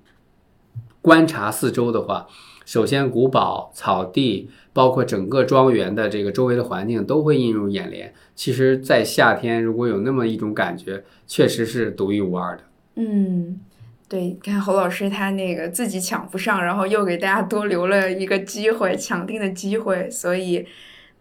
[1.03, 2.27] 观察四周的话，
[2.65, 8.13] 首先古堡、草地，包括整个庄园的这个周围的环境都会映入眼帘。
[8.35, 12.63] 其实，在夏天如果有那么一种感觉，确实是独一无二的。
[12.97, 13.61] 嗯，
[14.09, 20.67] 对，看侯老师他那个自己抢不上，然后又给大家多留了一个机会，抢定的机会，所以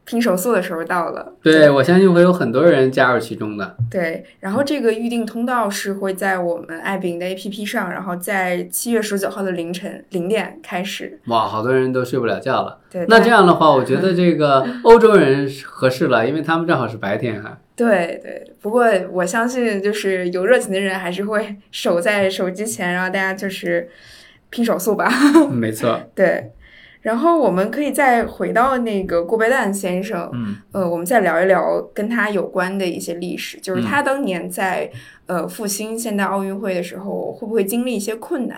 [0.10, 1.32] 拼手速的时候到了。
[1.44, 3.78] 对，我相信会有很多人加入其中的。
[3.92, 11.20] 对，然后这个预定通道是会在我们爱饼的 APP 上，然后在七月十九号的凌晨零点开始。
[11.28, 12.80] 哇，好多人都睡不了觉了。
[12.90, 17.60] 对，那这样的话，我觉得 这个欧洲人合适了，因为他们正好是白天哈。
[17.76, 23.88] 对对，不过我相信就是有热情的人还是会守在手机前，然后大家就是
[24.50, 25.08] 拼手速吧。
[25.54, 26.52] 没错，对，
[27.02, 34.92] 然后我们可以再回到那个顾拜旦先生，嗯，呃，我们再聊一聊跟他有关的一些历史，嗯就是他当年在、
[35.28, 38.58] 呃复兴现代奥运会的时候，会不会经历一些困难？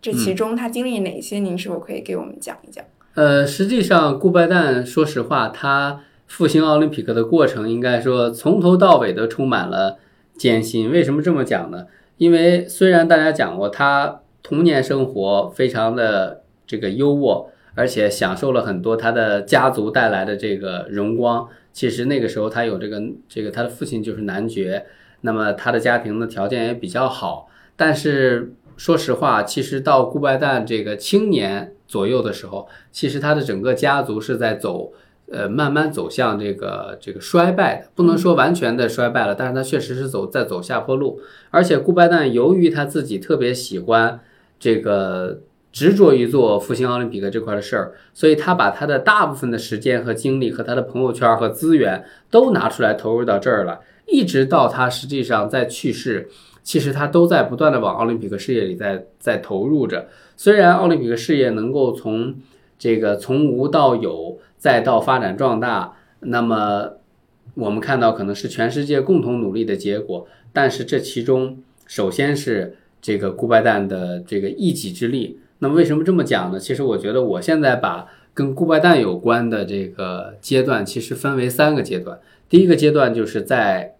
[0.00, 1.38] 这嗯其中他经历哪些？
[1.38, 2.84] 您是否可以给我们讲一讲？
[3.14, 9.98] 呃，实际上顾拜旦，说实话，他复兴奥林匹克的过程，应该说从头到尾都充满了
[10.36, 10.90] 艰辛。
[10.90, 11.86] 为什么这么讲呢？
[12.16, 21.48] 因为虽然大家讲过他童年生活非常的这个优渥，而且享受了很多他的家族带来的这个荣光。
[21.72, 24.86] 其实那个时候他有这个这个他的父亲就是男爵，
[25.22, 27.48] 那么他的家庭的条件也比较好。
[27.76, 34.92] 但是说实话，其实到顾拜旦这个青年左右的时候，其实他的整个家族是在走。
[35.30, 41.22] 呃，慢慢走向这个这个衰败的，不能说完全的衰败了，但是他确实是走在走下坡路。
[41.50, 44.20] 而且顾拜旦由于他自己特别喜欢
[44.58, 45.40] 这个
[45.72, 56.28] 执着于做复兴奥林匹克这块的事儿，所以他把他的大部分的时间和精力和他的朋友圈和资源都拿出来投入到这儿了，一直到他实际上在去世，
[56.62, 60.08] 其实他都在不断的往奥林匹克事业里在在投入着。
[60.36, 62.34] 虽然奥林匹克事业能够从
[62.78, 66.98] 这个从无到有，再到发展壮大，那么
[67.54, 75.38] 我们看到可能是全世界共同努力的结果，但是这其中首先是这个顾拜旦的这个一己之力。
[75.62, 76.58] 那为什么这么讲呢？
[76.58, 82.18] 其实我觉得我现在把跟顾拜旦有关的这个阶段，其实分为三个阶段。
[82.48, 83.94] 第一个阶段就是在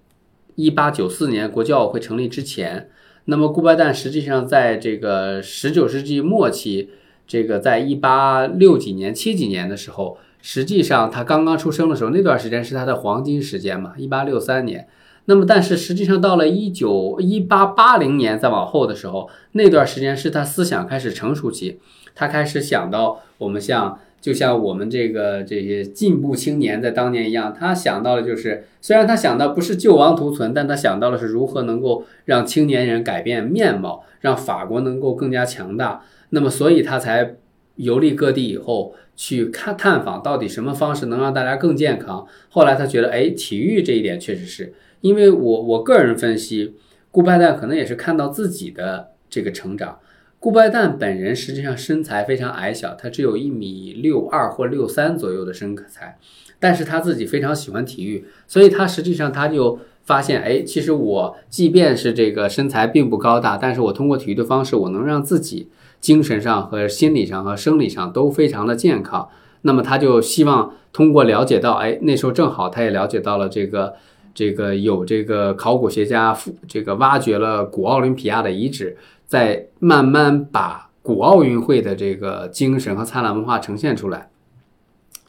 [0.56, 2.90] 一八九四年国际奥委会成立之前，
[3.26, 6.90] 那么顾拜旦实际上在这个十九世纪末期，
[7.28, 10.18] 这个在一八六几年、七几年的时候。
[10.44, 14.88] 实际上，他刚刚出生的时候，那段时间是他的黄金时间嘛，一八六三年。
[15.26, 21.78] 那么，但是实际上到了一九一八八零年再往后的时候，那段时间是他思想开始成熟期，
[22.14, 36.02] 他开始想到我们像就像我们这个这些进步青年在当年一样，他想到的就是，虽然他想到不是救亡图存，但他想到的是如何能够让青年人改变面貌，让法国能够更加强大。
[36.30, 37.36] 那么，所以他才
[37.76, 38.94] 游历各地以后。
[39.14, 42.26] 去看探访到底什么方式能让大家更健康？
[42.48, 46.74] 后来他觉得，哎，体育这一点确实是因为我我个人分析，
[47.10, 49.98] 顾拜旦可能也是看到自己的这个成长。
[50.40, 56.18] 顾拜旦本人实际上身材非常矮小，他只有一米六二或六三左右的身材，
[56.58, 65.68] 但是他自己非常喜欢体育，所以他实际上他就发现，哎，其实我即便是这个身材并不高大，但是我通过体育的方式，我能让自己。
[66.00, 69.28] 精神上和心理上和生理上都非常的健康，
[69.60, 73.94] 那么他就希望通过了解到，哎，那时候正好他也了解到了这个，
[74.34, 84.30] 这个有这个考古学家这个挖掘了古奥林匹亚的遗址，在慢慢把古奥运会的这个精神和灿烂文化呈现出来。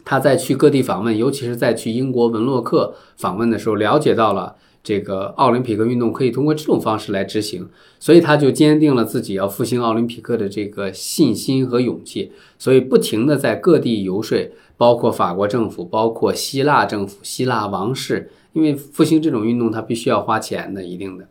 [0.05, 4.55] 他在去各地访问，尤其是在去英国文洛克访问的时候，了解到了。
[4.83, 7.69] 这个奥林匹克运动可以通过这种方式来执行，
[8.01, 21.27] 所以他就坚定了自己要复兴奥林匹克的这个信心和勇气，所以不停的在各地游说，包括法国政府，包括希腊政府、希腊王室，因为复兴这种运动它必须要花钱的，一定的。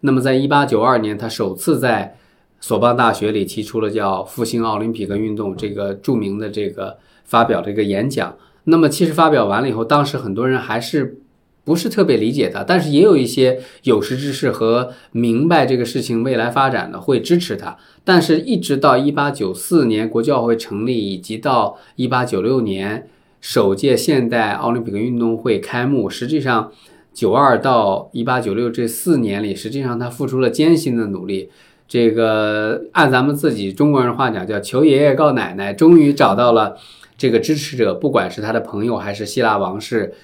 [0.00, 2.16] 那么在一八九二年，他首次在
[2.60, 8.36] 索邦大学里提出了叫复兴奥林匹克运动这个著名的这个发表这个演讲。
[8.64, 11.20] 那么其实发表完了以后，当时很多人还是。
[11.66, 17.74] 不是特别理解他，但是也有一些有识之士和明白这个事情未来发展的会支持他。
[18.04, 23.08] 但是，一直到一八九四年国际奥会成立，以及到一八九六年
[23.44, 26.72] 首届现代奥林匹克运动会开幕，实际上
[27.12, 31.50] 九二到一八九六这四年里，实际上他付出了艰辛的努力。
[31.86, 36.78] 这个按咱们自己中国人话讲，叫求爷爷告奶奶，终于找到了
[37.18, 40.14] 这个支持者，不管是他的朋友还是希腊王室。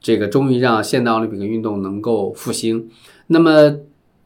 [0.00, 2.88] 这个终于让现代奥林匹克运动能够复兴。
[3.26, 3.76] 那么，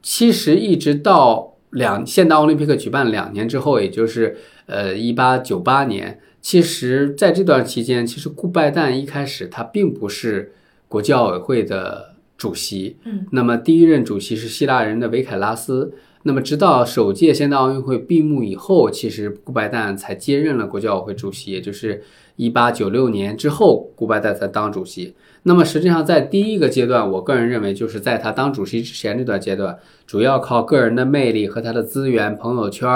[0.01, 4.37] 其实一直到两现代奥林匹克举办两年之后，也就是
[4.67, 10.53] 呃一八九八年，其实在这段期间，其实顾拜旦一开始他并不是
[10.87, 12.97] 国际奥委会的主席。
[13.05, 15.91] 嗯，那么第一任主席是希腊人的维凯拉斯。
[16.21, 22.03] 那么直到首届现代奥运会闭幕以后，其实顾拜旦才接任了国际奥委会主席，也就是
[22.35, 25.15] 一八九六年之后，顾拜旦才当主席。
[25.41, 32.87] 那么实际上，在第一个阶段，我个人认为，就是在他当主席之前这段阶段，主要靠个人的魅力和他的资源、朋友圈，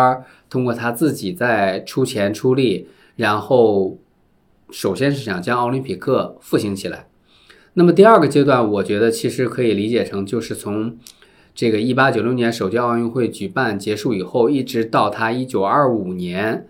[0.51, 2.87] 通过他自己在出钱出力，
[3.19, 3.97] 然后
[4.71, 7.09] 首先是想将奥林匹克复兴起来。
[7.73, 10.97] 那么第二个阶段，我觉得其实可以理解成，就是从
[11.53, 16.65] 这个一八九六年首届奥运会举办结束以后，一直到他一九二五年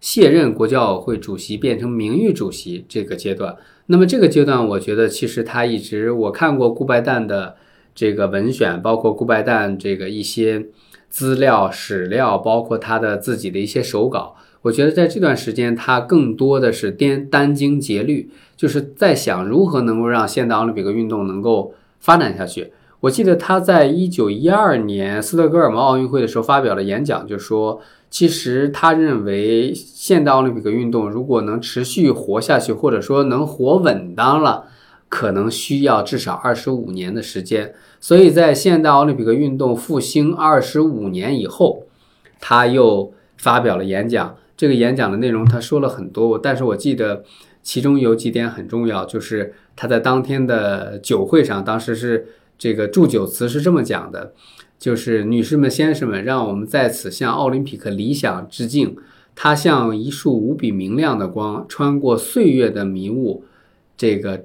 [0.00, 3.56] 卸任国际奥委会主席，变成名誉主席这个阶段。
[3.86, 7.56] 那么这个阶段，我觉得其实他一直我看过顾拜旦的
[7.96, 10.66] 这个文选，包括顾拜旦这个一些
[11.08, 14.36] 资料史料，包括他的自己的一些手稿。
[14.64, 22.72] 我觉得在这段时间，他更多的是颠殚精竭虑，就是在想如何能够让现代奥林匹克运动能够发展下去。
[23.00, 27.80] 我记得他在一九一二年斯德哥尔摩奥运会的时候发表了演讲，就说。
[28.10, 34.66] 其实他认为，现代奥林匹克运动如果能持续活下去，或者说能活稳当了，
[35.08, 37.74] 可能需要至少二十五年的时间。
[37.98, 41.88] 所以在现代奥林匹克运动复兴二十五年以后，
[42.38, 44.36] 他又发表了演讲。
[44.56, 47.24] 这个演讲的内容他说了很多，但是我记得
[47.62, 52.26] 其中有几点很重要，就是他在当天的酒会上，当时是
[52.56, 54.32] 这个祝酒词是这么讲的。
[54.76, 58.96] 就是女士们、先生们，让我们在此向奥林匹克理想致敬。
[59.34, 63.44] 它像一束无比明亮的光，穿过岁月的迷雾，
[63.96, 64.44] 这个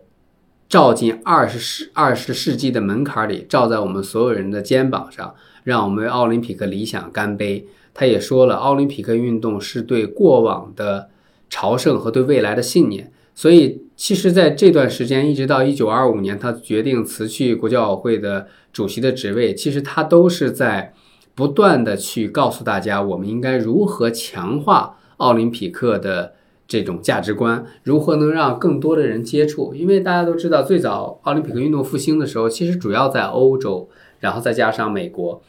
[0.70, 7.68] 照进二十世二十世纪的门槛里，照在我们所有人的肩膀上，让我们为奥林匹克理想干杯。
[7.94, 11.10] 他也说了，奥林匹克运动是对过往的
[11.50, 13.12] 朝圣和对未来的信念。
[13.36, 20.94] 所以其实在这段时间，一直到一九二五年，他决定辞去国际奥委会的主席的职位，其实他都是在
[21.36, 26.34] 不断的去告诉大家，我们应该如何强化奥林匹克的
[26.68, 29.74] 这种价值观，如何能让更多的人接触。
[29.74, 35.42] 因为大家都知道，最早奥林匹克运动复兴的时候，其实主要在欧洲，然后再加上美国。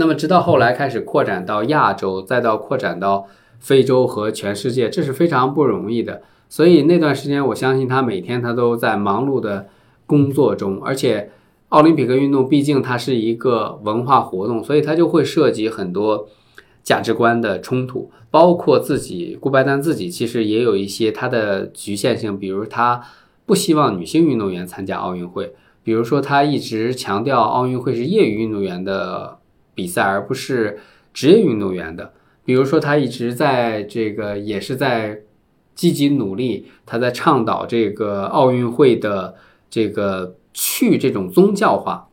[0.00, 3.26] 那么，直到后来开始扩展到亚洲，再到扩展到
[3.58, 6.22] 非洲和全世界，这是非常不容易的。
[6.48, 9.66] 所以那段时间，我相信他每天他都在忙碌的
[10.06, 10.80] 工作中。
[10.84, 11.32] 而且，
[11.70, 16.28] 奥林匹克运动毕竟它是一个文化活动，所以它就会涉及很多
[16.84, 18.08] 价值观的冲突。
[18.30, 23.02] 包括自己顾拜旦自己，其实也有一些他的局限性，比如他
[23.44, 29.37] 不希望女性运动员参加奥运会，比如说他一直强调奥运会是业余运动员的。
[29.78, 30.80] 比赛而不是
[31.14, 32.12] 职业运动员的，
[32.44, 35.20] 比如说他一直在这个也是在
[35.76, 39.36] 积极努力，他在倡导这个奥运会的
[39.70, 42.08] 这个去这种宗教化，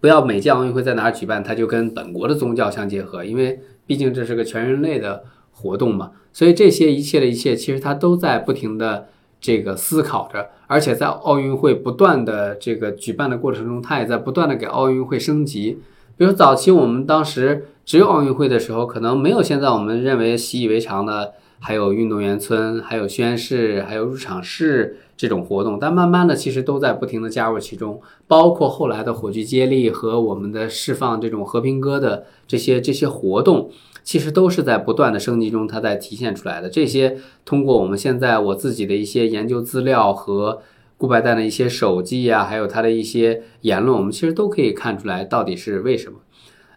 [0.00, 9.08] 不要每届奥运会在哪举办，他就跟本国的宗教相结合，因为毕竟这是个全人类的活动嘛，所以这些一切的一切，其实他都在不停的
[9.40, 15.80] 这个思考着，而且在奥运会不断的这个举办的过程中，他也在不断的给奥运会升级。
[16.20, 25.78] 比如早期我们当时只有奥运会的时候，可能没有现在我们认为习以为常的，还有运动员村、还有宣誓、还有入场式这种活动。
[25.80, 33.70] 但慢慢的，其实都在不停的加入其中，包括后来的火炬接力和我们的释放这种和平歌的这些这些活动，
[34.04, 36.68] 其实都是在不断的升级中，它在体现出来的。
[36.68, 37.16] 这些
[37.46, 40.60] 通过我们现在我自己的一些研究资料和。
[41.00, 46.18] 顾拜旦的一些手记呀，还有他的一些言论，我们其实都可以看出来到底是为什么。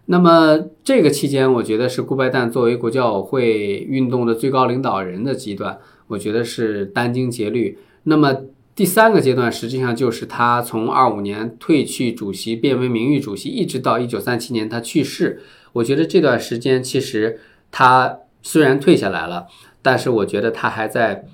[0.05, 7.77] 那么这个期间，我觉得是顾拜旦作为国际奥委会运动的最高领导人的阶段，我觉得是殚精竭虑。
[8.03, 8.33] 那么
[8.73, 15.41] 第三个阶段，实际上就是他从二五年退去主席，变为名誉主席，一直到一九三七年他去世。
[15.73, 19.47] 我觉得这段时间，其实他虽然退下来了，
[19.81, 21.25] 但是我觉得他还在。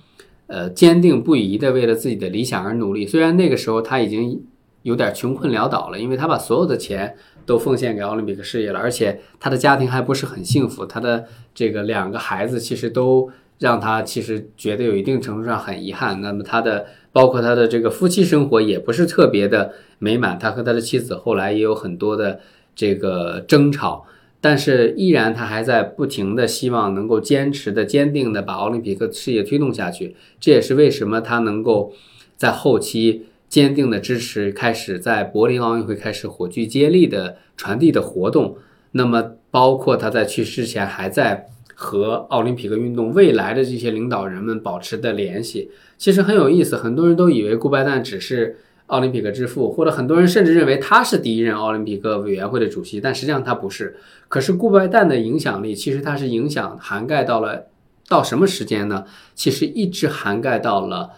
[0.50, 3.06] 呃，坚定不移地为了自己的理想而努力。
[3.06, 4.43] 虽然那个时候他已经
[4.82, 10.84] 有点穷困潦倒了，因为他把所有的钱都奉献给奥林匹克事业了，而且他的家庭还不是很幸福。
[10.88, 13.30] 他的这个两个孩子其实都
[13.60, 16.20] 让他其实觉得有一定程度上很遗憾。
[16.22, 22.39] 那么他的包括他的这个夫妻生活也不是特别的美满，他和他的妻子后来也有很多的
[22.74, 24.06] 这个争吵。
[24.42, 30.16] 但是依然，他还在不停的希望能够坚持的、坚定的把奥林匹克事业推动下去。
[30.40, 31.94] 这也是为什么他能够
[32.38, 38.56] 在后期坚定的支持，开始在柏林奥运会开始火炬接力的传递的活动。
[38.94, 45.70] 那么，包括他在去世前还在和奥林匹克运动未来的这些领导人们保持的联系。
[45.98, 48.58] 其实很有意思，很多人都以为顾拜旦只是。
[48.90, 53.96] 奥林匹克之父，或者很多人甚至认为他是第一任奥林匹克委员会的主席，但实际上他不是。
[54.28, 57.68] 可是顾拜旦的影响力，其实他是影响涵盖到了
[58.08, 59.06] 到什么时间呢？
[59.34, 61.10] 其实一直涵盖到了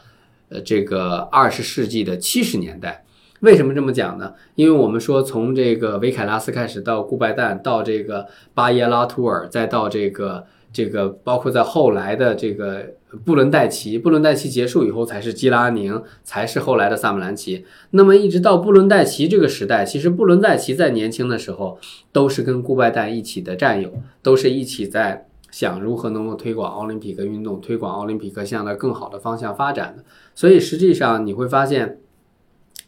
[0.49, 3.03] 呃这个二十世纪的七十年代。
[3.39, 4.34] 为什么这么讲呢？
[4.55, 10.45] 因为我们说从这个维凯拉斯开始，到顾拜旦，到这个巴耶拉图尔，再到这个。
[10.74, 12.93] 这个包括在后来的这个
[13.26, 17.65] 布伦代奇，布伦代奇结束以后才是基拉宁，才是后来的萨姆兰奇。
[17.89, 21.78] 那么一直到布伦代奇这个时代，其实布伦代奇在年轻的时候
[22.11, 23.91] 都是跟顾拜旦一起的战友，
[24.22, 30.03] 都是一起在想如何能够推广奥林匹克运动，推广奥林匹克向着更好的方向发展的。
[30.34, 31.99] 所以实际上你会发现，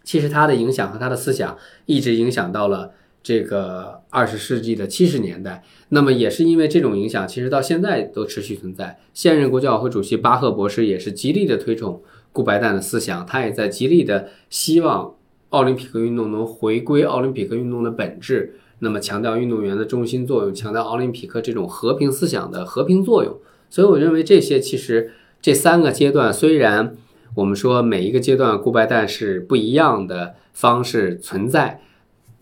[0.03, 2.91] 其实他的影响和他的思想一直影响到了。
[3.25, 8.99] 这个二十世纪的七十年代，那么也是因为这种影响，其实到现在都持续存在。
[9.11, 11.99] 现任国际奥委会主席巴赫博士也是极力的推崇
[12.31, 15.15] 顾白旦的思想，他也在极力的希望
[15.49, 23.35] 奥林匹克运动能回归奥林匹克运动的本质，那么强调运动员的中心作用，强调奥林匹克这种和平思想的和平作用。
[23.71, 25.11] 所以我认为这些其实
[25.41, 26.95] 这三个阶段，虽然
[27.33, 31.81] 我们说每一个阶段顾白旦是不一样的方式存在。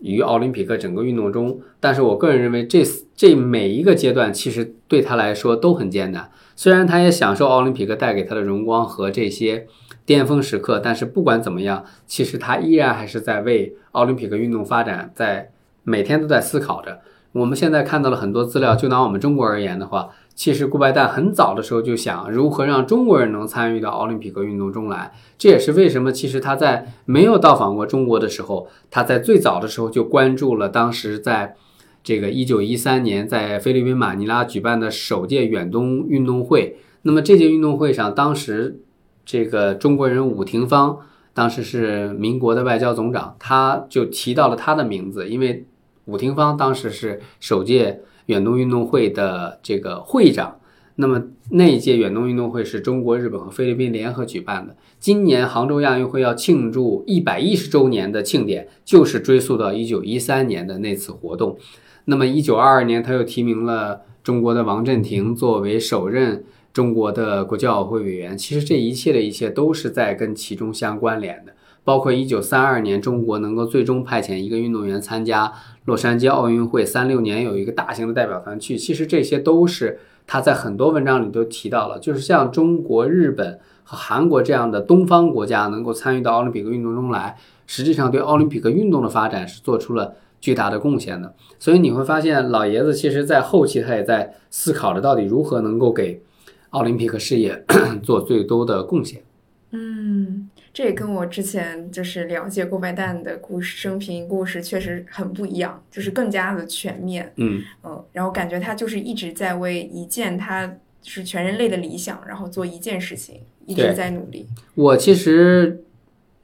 [0.02, 2.82] 于奥林匹克整个运动中，但是我个人认为，这
[3.16, 6.30] 这每一个阶段其实对他来说都很艰难。
[6.54, 9.66] 虽然他也享受奥林匹克带给他的荣光和这些
[10.04, 15.50] 巅峰时刻，但是不管怎么样，其实他依然还是在为奥林匹克运动发展，在
[15.84, 17.00] 每天都在思考着。
[17.32, 20.10] 我们现在看到了很多资料，就拿我们中国而言的话。
[20.34, 31.54] 其实顾拜旦很早的时候就想如何让中国人能参与到奥林匹克运动中来，这也是为什么其实他在没有到访过中国的时候，他在最早的时候就关注了当时在
[32.02, 36.76] 这个一九一三年在菲律宾马尼拉举办的首届远东运动会。
[37.02, 38.80] 那么这届运动会上，当时
[39.24, 40.98] 这个中国人伍廷芳，
[41.34, 45.66] 当时是民国的外交总长，他就提到了他的名字，因为
[46.06, 50.58] 伍廷芳当时是首届远东运动会的这个会长。
[50.96, 54.76] 那么那一届远东运动会是中国、日本和菲律宾联合举办的。
[55.00, 61.56] 今年杭州亚运会要庆祝一百一十周年的庆典，就是追溯到一九一三年的那次活动。
[62.04, 68.36] 那么一九二二年，他又提名了中国的王振廷作为首任中国的国际奥委会委员。
[68.36, 71.54] 其实这一切的一切都是在跟其中相关联的，
[71.84, 75.52] 包括一九三二年中国能够最终派遣一个运动员参加
[75.84, 79.98] 洛杉矶奥运会，三六年有一个大型的代表团去，其实这些都是。
[80.24, 91.34] 他在很多文章里都提到了，就是像中国、日本和韩国这样的东方国家能够参与到奥林匹克运动中来，实际上对奥林匹克运动的发展是做出了巨大的贡献的。
[91.58, 96.22] 所以你会发现，老爷子其实在后期他也在思考着到底如何能够给
[96.70, 97.64] 奥林匹克事业
[98.00, 99.24] 做最多的贡献。
[99.72, 100.48] 嗯。
[100.72, 107.30] 这也跟我之前就是了解顾拜旦的故事、生平故事确实很不一样，就是更加的全面。
[107.36, 114.46] 嗯嗯，然后感觉他就是一直在为一件他是全人类的理想，然后做一件事情，一直在努力。
[114.74, 115.84] 我其实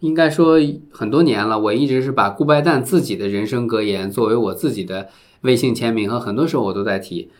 [0.01, 0.59] 应该说
[0.93, 5.09] 很多年了，我一直是把顾拜旦自己的人生格言作为我自己的
[5.41, 7.31] 微信签名，和很多时候我都在提。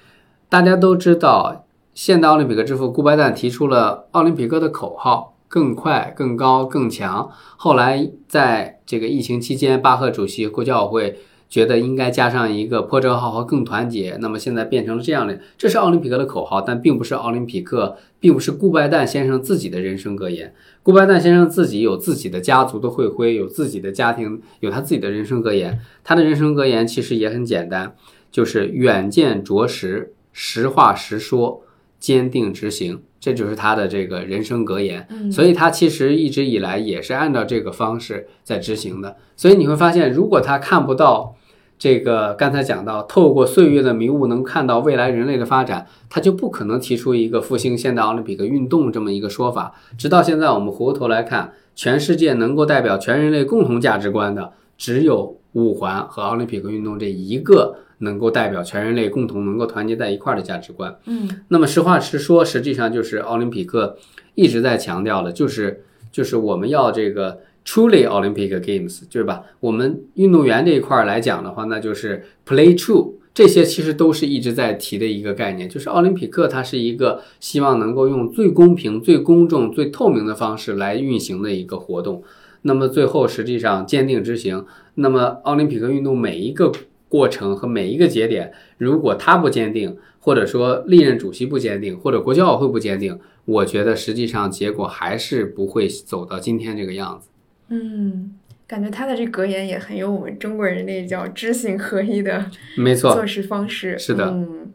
[0.49, 5.35] 大家都知道，现代奥林匹克之父顾拜旦提出了奥林匹克的口号。
[5.49, 7.31] 更快、更高、更强。
[7.57, 11.19] 后来在这个疫情期间，巴赫主席国际奥会
[11.49, 14.19] 觉得应该加上一个破折号和更团结。
[14.21, 20.55] 那么现在变成了这样的，这是奥林匹克的口号，但并不是奥林匹克，并不是顾拜旦先生自己的人生格言。
[20.83, 25.81] 顾拜旦先生自己有自己的家族的会徽，有自己的家庭，有他自己的人生格言。
[26.05, 27.95] 他的人生格言其实也很简单，
[28.31, 31.63] 就是远见卓识，实话实说，
[31.99, 33.01] 坚定执行。
[33.21, 39.17] 这就是他的这个人生格言，所以他其实一直以来也是按照这个方式在执行的。
[39.37, 41.35] 所以你会发现，如果他看不到
[41.79, 49.75] 这个刚才讲到透过岁月的迷雾能看到未来人类的发展，他就不可能提出一个复兴现代奥林匹克运动这么一个说法。
[49.97, 57.77] 直到现在，我们回过头来看，全世界能够代表全人类共同价值观的，只有五环和奥林匹克运动这一个。
[57.99, 60.97] 能够代表全人类共同能够团结在一块儿的价值观。
[61.07, 63.97] 嗯，那么实话实说，实际上就是奥林匹克
[64.35, 69.43] 一直在强调的，就是就是我们要这个 truly Olympic Games，对吧？
[69.61, 82.23] 我们运动员这一块儿来讲的话，那就是 play true，这些其实都是一直在提的一个概念，就是奥林匹克它是一个希望能够用最公平、最公正、最透明的方式来运行的一个活动。
[82.63, 86.71] 那么最后实际上坚定执行，那么奥林匹克运动每一个。
[87.09, 97.29] 过程和每一个节点，如果他不坚定，或者说历任主席不坚定，或者国际奥委会不坚定，我觉得实际上结果还是不会走到今天这个样子。
[97.69, 98.35] 嗯，
[98.67, 104.27] 感觉他的这格言也很有我们中国人那叫知行合一的，没错，做事方式是的。
[104.27, 104.73] 嗯，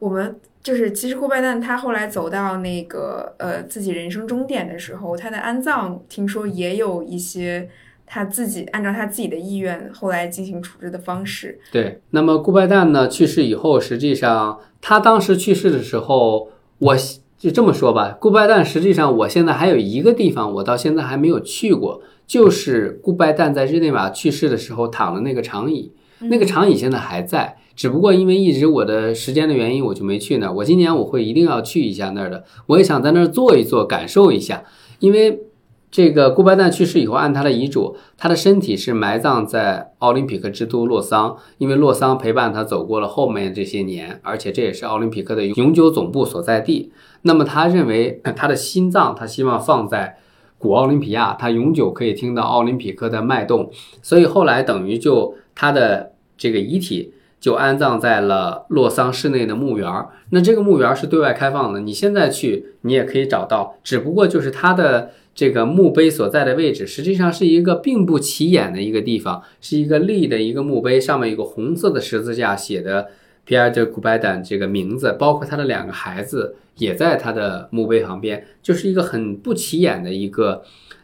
[0.00, 7.70] 我们就是其实顾拜旦他后来走到那个呃自己人生终点的时候，他的安葬听说也有一些。
[8.12, 11.60] 他自己按照他自己的意愿，后来进行处置的方式。
[11.70, 16.48] 对，那么顾拜旦呢去世以后，实际上他当时去世的时候，
[16.78, 16.96] 我
[17.38, 25.92] 就这么说吧，顾拜旦实际上我现在还有一个地方，我到现在还没有去过，就是顾拜旦在日内瓦去世的时候躺的那个长椅，
[26.22, 30.52] 那个长椅现在还在，只不过因为一直我的时间的原因，我就没去那儿。
[30.52, 34.64] 我今年我会一定要去一下那儿的，我也想在那儿坐一坐，感受一下，
[34.98, 35.42] 因为。
[35.90, 46.92] 这个顾拜旦去世以后，按他的遗嘱，他的身体是埋葬在奥林匹克之都洛桑，因为洛桑陪伴他走过了后面这些年，而且这也是奥林匹克的永久总部所在地。
[47.22, 50.16] 那么他认为他的心脏，他希望放在
[50.58, 53.68] 古奥林匹亚，他永久可以听到奥林匹克的脉动。
[54.00, 59.92] 所以后来等于就他的这个遗体就安葬在了洛桑市内的墓园。
[60.30, 65.10] 那这个墓园是对外开放的，你现在去你也可以找到，只不过就是他的。
[65.34, 73.08] 这个墓碑所在的位置，实际上是一个并不起眼的一个地方，是一个立的一个墓碑，上面有个红色的十字架，写的
[73.46, 80.62] Pierre de Coubertin 这个名字，包括他的两个孩子也在他的墓碑旁边，就是一个很不起眼的一个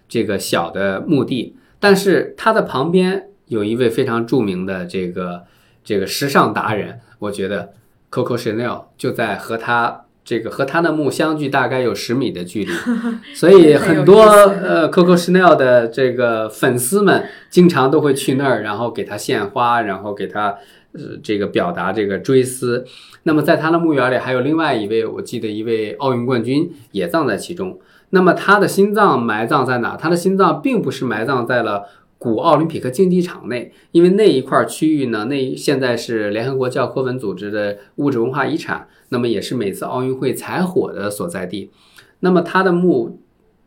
[0.08, 1.56] 这个小的墓地。
[1.78, 5.44] 但是他的旁边有一位非常著名的这个
[5.84, 7.72] 这个时尚达人，我觉得
[8.10, 10.05] Coco Chanel 就在和他。
[10.26, 12.72] 这个和他的墓相距大概有十米的距离，
[13.32, 20.48] 所以很多呃 Coco Chanel 的这个粉丝们经常都会去那儿，然后给他献花，然后给他
[20.92, 22.84] 呃这个表达这个追思。
[23.22, 27.78] 那么在他的墓园里还有另外一位，我记得一位奥运冠军也葬在其中。
[28.10, 29.96] 那么他的心脏埋葬在哪？
[29.96, 31.84] 他的心脏并不是埋葬在了
[32.18, 41.70] 古奥林匹克竞技场内，因为那一块区域呢，那现在是联合国教科文组织的物质文化遗产，那么也是每次奥运会采火的所在地。
[42.20, 43.20] 那么他的墓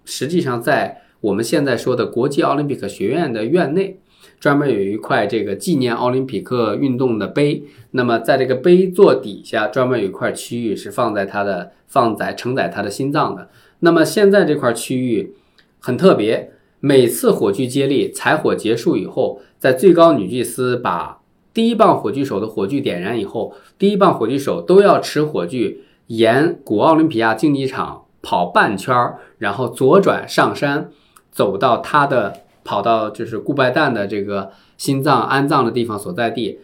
[0.04, 4.00] 实际上在我们现在说的国际奥林匹克学院的院内，
[4.39, 7.64] 专门有一块这个纪念奥林匹克运动的碑。
[7.91, 13.50] 那么在这个碑座底下，专门有一块区域是放在他的放在承载他的心脏的。
[13.82, 15.36] 那么现在这块区域
[15.80, 21.19] 很特别，每次火炬接力采火结束以后，在最高女祭司把
[21.53, 30.89] 第一棒火炬手的火炬点燃以后，第一棒火炬手都要持火炬沿古奥林匹亚竞技场跑半圈儿，然后左转上山，
[31.32, 36.59] 走到他的跑到就是顾拜旦的这个心脏安葬的地方所在地，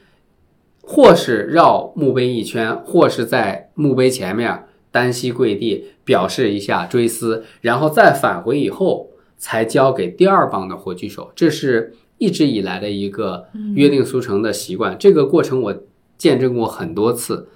[0.81, 4.65] 或是绕墓碑一圈，或是在墓碑前面。
[4.91, 14.95] 单膝跪地表示一下追思，然后再返回以后才交给第二棒的火炬手，这是一直以来的一个约定俗成的习惯。
[14.97, 15.83] 这个过程我
[16.17, 17.47] 见证过很多次，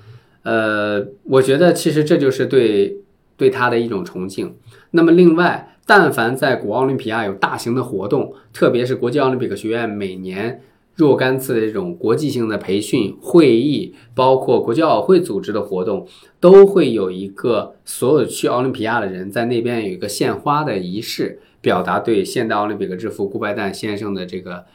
[0.43, 2.97] 呃，我觉得其实这就是对
[3.37, 4.55] 对他的一种崇敬。
[4.91, 10.61] 那么另外，但凡在古奥林匹亚有大型的活动，特别是国际奥林匹克学院每年。
[10.95, 16.05] 若干次的这种国际性的培训会议，包括国际奥委会组织的活动，
[16.41, 24.65] 都会有一个所有去奥林匹亚的人在那边有一个献花的仪式，表达对现代奥林匹克之父顾拜旦先生的这个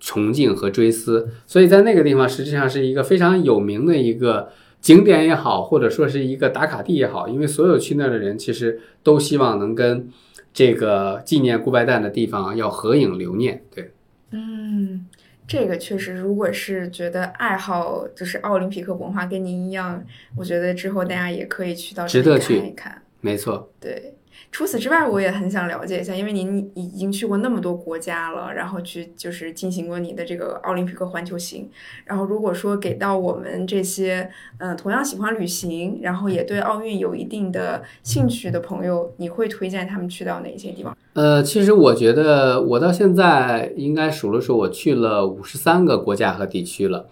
[0.00, 1.28] 崇敬和追思。
[1.46, 4.50] 所以在那个地方实际上是一个非常有名的一个
[4.80, 10.08] 景点也好，或者说是一个打卡地也好，因为所有去那儿的人其实都希望能跟
[10.52, 13.62] 这个纪念顾拜旦的地方要合影留念。
[13.74, 13.92] 对，
[14.30, 15.06] 嗯。
[15.46, 20.02] 这个确实，如果是觉得爱好就是奥林匹克文化跟您一样，
[20.38, 23.02] 我觉得之后大家也可以去到值得去看一看。
[23.20, 24.14] 没错，对。
[24.54, 31.68] 除此之外，我也很想了解一下，因为您已经去过那么多国家了，然后去就是进行过你的这个奥林匹克环球行。
[32.04, 40.96] 然后如果说给到我们这些嗯同样喜欢旅行，然后也对奥运有一定的兴趣的朋友，你会推荐他们去到哪些地方？
[41.14, 47.08] 呃，其实我觉得我到现在应该数了数，我去了五十三个国家和地区了。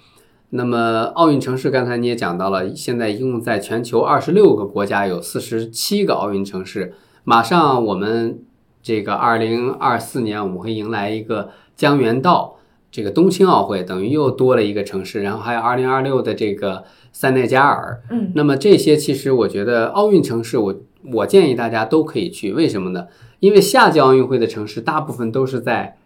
[0.50, 6.94] 那么奥运城市，刚才你也讲到了，现在一共在全球二十六个国家有四十七个奥运城市。
[7.24, 8.42] 马上我们
[8.82, 12.56] 这个二零二四年，我们会迎来一个江原道
[12.90, 15.22] 这个冬青奥会，等于又多了一个城市。
[15.22, 18.02] 然后还有二零二六的这个塞内加尔。
[18.10, 20.74] 嗯，那么这些其实我觉得奥运城市，我
[21.12, 22.52] 我建议大家都可以去。
[22.52, 23.06] 为什么呢？
[23.40, 25.96] 因为夏季奥运会的城市大部分都是在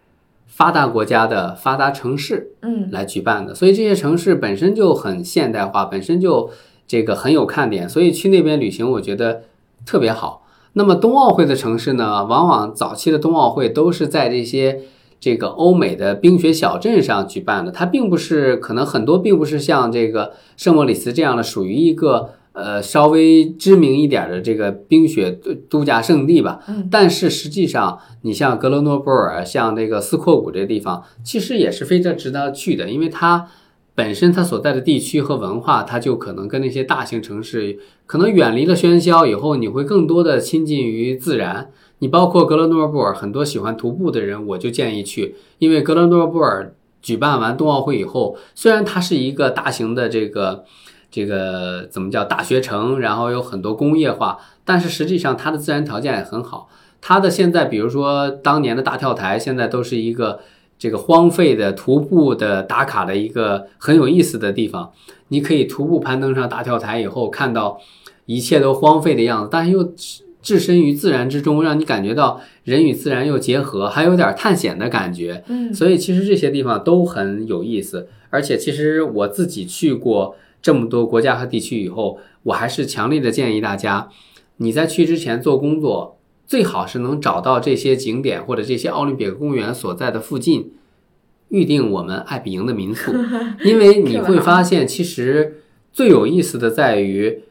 [0.45, 6.49] 发达国家的发达城市，嗯，来举办的，所以这些城市本身就很现代化，本身就
[6.87, 9.43] 这个很有看点，所以去那边旅行，我觉得
[9.85, 10.46] 特别好。
[10.77, 14.81] 那么冬奥会的城市呢，往往早期的冬奥会都是在这些
[15.19, 25.31] 这个欧美的冰雪小镇上举办的，它并不是可能很多并不是像这个圣莫里斯这样的属于一个呃稍微知名一点的这个冰雪
[25.69, 26.59] 度假胜地吧。
[26.67, 33.47] 嗯，但是实际上你像格罗诺布尔、像这个斯阔谷这地方，其实也是非常值得去的，因为它。
[33.97, 41.71] 本身它所在的地区和文化，它就可能跟那些大型城市可能远离了喧嚣以后，你会更多的亲近于自然。
[41.97, 50.63] 你包括格勒诺布尔，很多喜欢徒步的人，我就建议去，因为格勒诺布尔举办完冬奥会以后，虽然它是一个大型的这个
[51.09, 56.69] 这个怎么叫大学城，然后有很多工业化，但是实际上它的自然条件也很好。
[57.01, 60.41] 它的现在，比如说当年的大跳台，现在都是一个。
[60.79, 64.91] 这个荒废的徒步的打卡的一个很有意思的地方，
[65.29, 67.79] 你可以徒步攀登上大跳台以后，看到
[68.25, 69.93] 一切都荒废的样子，但是又
[70.41, 75.43] 置身于自然之中，让你感觉到人与自然又结合，还有点探险的感觉。
[75.47, 78.07] 嗯，所以其实这些地方都很有意思。
[78.29, 84.09] 而且其实我自己去过这么多国家和地区以后，我还是强烈的建议大家，
[84.57, 86.16] 你在去之前做工作。
[86.47, 90.71] 最好是能找到这些景点或者这些奥林匹克公园所在的附近，
[91.49, 93.11] 预定我们爱比营的民宿，
[93.65, 95.57] 因为你会发现，其实
[95.91, 97.43] 最有意思的在于，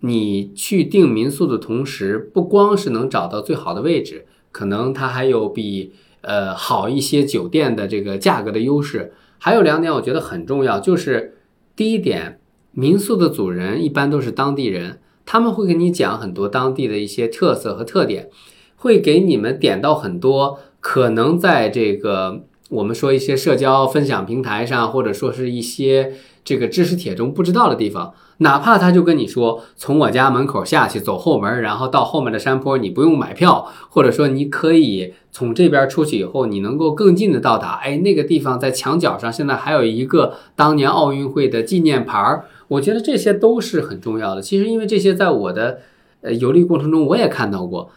[0.00, 9.12] 你去订民宿的同时，不光是能找到最好的位置，可能它还有比呃好一些酒店的这个价格的优势。
[9.38, 11.38] 还有两点我觉得很重要，就是
[11.74, 12.38] 第一点，
[12.70, 15.00] 民宿的主人一般都是当地人。
[15.26, 18.28] 他们会给你讲很多当地的一些特色和特点，
[18.76, 26.12] 会给你们点到很多可能在这个我们说一些社交分享平台上，或者说是一些
[26.44, 28.12] 这个知识帖中不知道的地方。
[28.38, 37.80] 哪怕他就跟你说，从我家门口下去走后门，然后到后面的山坡，你不用买票，或者说你可以从这边出去以后，你能够更近的到达。
[37.84, 42.46] 哎，那个地方在墙角上，现在还有一个当年奥运会的纪念牌儿。
[42.68, 44.42] 我觉得这些都是很重要的。
[44.42, 45.80] 其实因为这些在我的
[46.20, 47.90] 呃游历过程中我也看到过，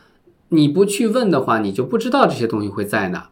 [0.50, 3.30] 你不去问的话，你就不知道这些东西会在哪。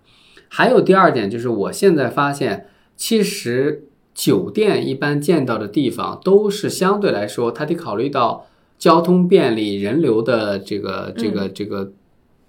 [0.48, 3.86] 还有第二点就是，我现在发现，其实。
[4.16, 8.48] 酒店一般见到的地方都是相对来说，它得考虑到
[8.80, 11.92] 交通便利、人流的这个这个这个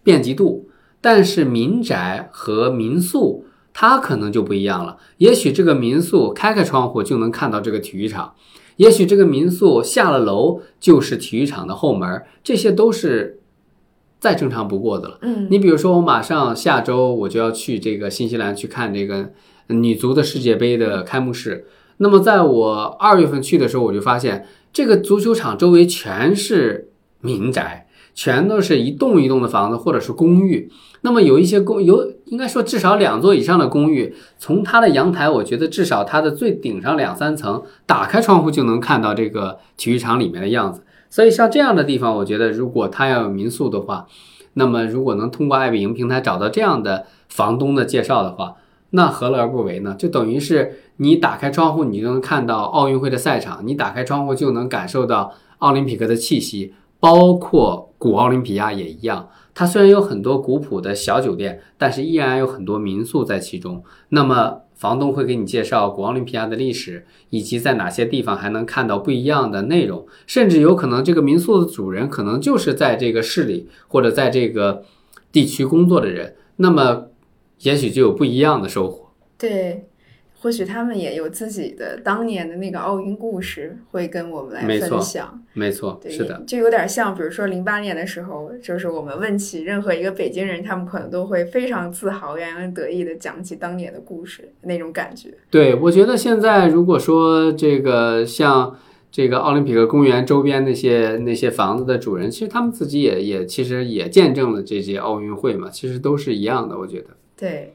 [0.04, 0.68] 便捷度。
[1.00, 4.98] 但是民宅和民宿它可能就不一样了。
[5.16, 8.34] 也许这个民宿开开窗户就能看到这个体育场，
[8.76, 13.40] 也许这个民宿下了楼就是体育场的后门，这些都是
[14.18, 15.18] 再正常不过的了。
[15.22, 19.32] 嗯，你比如说，我马上下周我就要去这个新西兰去看这个。
[19.68, 21.66] 女足的世界杯的开幕式，
[21.96, 27.85] 那么在我二月份去的时候，我就发现这个足球场周围全是民宅，
[28.16, 30.68] 全都是一栋一栋的房子或者是公寓。
[31.02, 40.82] 那么有一些公有应该说至少两座以上的公寓，从它的阳台，我觉得至少它的最顶上两三层，打开窗户就能看到这个体育场里面的样子。
[41.08, 44.06] 所以像这样的地方，我觉得如果他要有民宿的话，
[44.54, 48.56] 那么如果能通过爱彼迎平台找到这样的房东的介绍的话。
[48.90, 49.96] 那何乐而不为呢？
[49.98, 59.28] 就等于是你打开窗户，你就能看到奥运会的赛场；你打开窗户就能感受到奥林匹克的气息，包括古奥林匹亚也一样。
[59.54, 63.82] 它虽然有很多古朴的小酒店，但是依然有很多民宿在其中。
[64.10, 74.84] 那么房东会给你介绍古奥林匹亚的历史，以及在哪些地方还能看到不一样的内容，甚至有可能这个民宿的主人可能就是在这个市里或者在这个
[75.32, 76.36] 地区工作的人。
[76.56, 77.06] 那么。
[77.60, 79.12] 也许就有不一样的收获。
[79.38, 79.88] 对，
[80.40, 85.42] 或许他们也有自己的当年的那个奥运故事，会跟我们来分享。
[85.54, 95.30] 没错，是的，就有点像，比如说零八年的时候，就是我们问起任何一个北京人，他们可能都会非常自豪、洋洋得意的讲起当年的故事那种感觉。
[95.50, 98.76] 对，我觉得现在如果说这个像
[99.10, 107.06] 这个奥林匹克公园周边那些那些房子的主人，其实他们自己也也其实也见证了这些奥运会嘛，其实都是一样的，我觉得。
[107.34, 107.74] 对，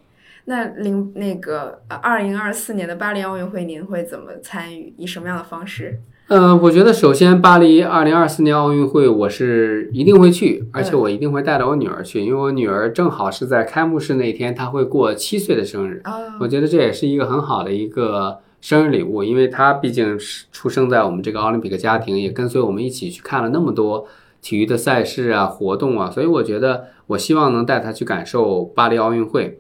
[0.52, 4.94] 那零那个二零二四年的巴黎奥运会，您会怎么参与？
[4.98, 6.02] 以什么样的方式？
[6.28, 16.04] 嗯，我觉得首先巴黎二零二四年奥运会，我是一定会去，而且我一定会带着我女儿去，因为我女儿正好是在开幕式那天，她会过七岁的生日。
[16.42, 24.06] 我觉得这也是一个很好的一个生日礼物，因为她毕竟是出生在我们这个奥林匹克家庭，也跟随我们一起去看了那么多。
[24.42, 29.60] 体育的赛事啊，活动啊，所以我觉得，我希望能带她去感受巴黎奥运会。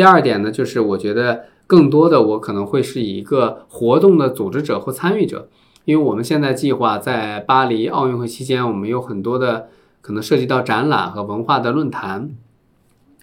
[0.00, 5.50] 第二点呢，就是我觉得更多的我可能会是一个活动的组织者或参与者，
[5.84, 9.68] 因为我们现在计划在巴黎奥运会期间，我们有很多的
[10.00, 12.30] 可能涉及到展览和文化的论坛。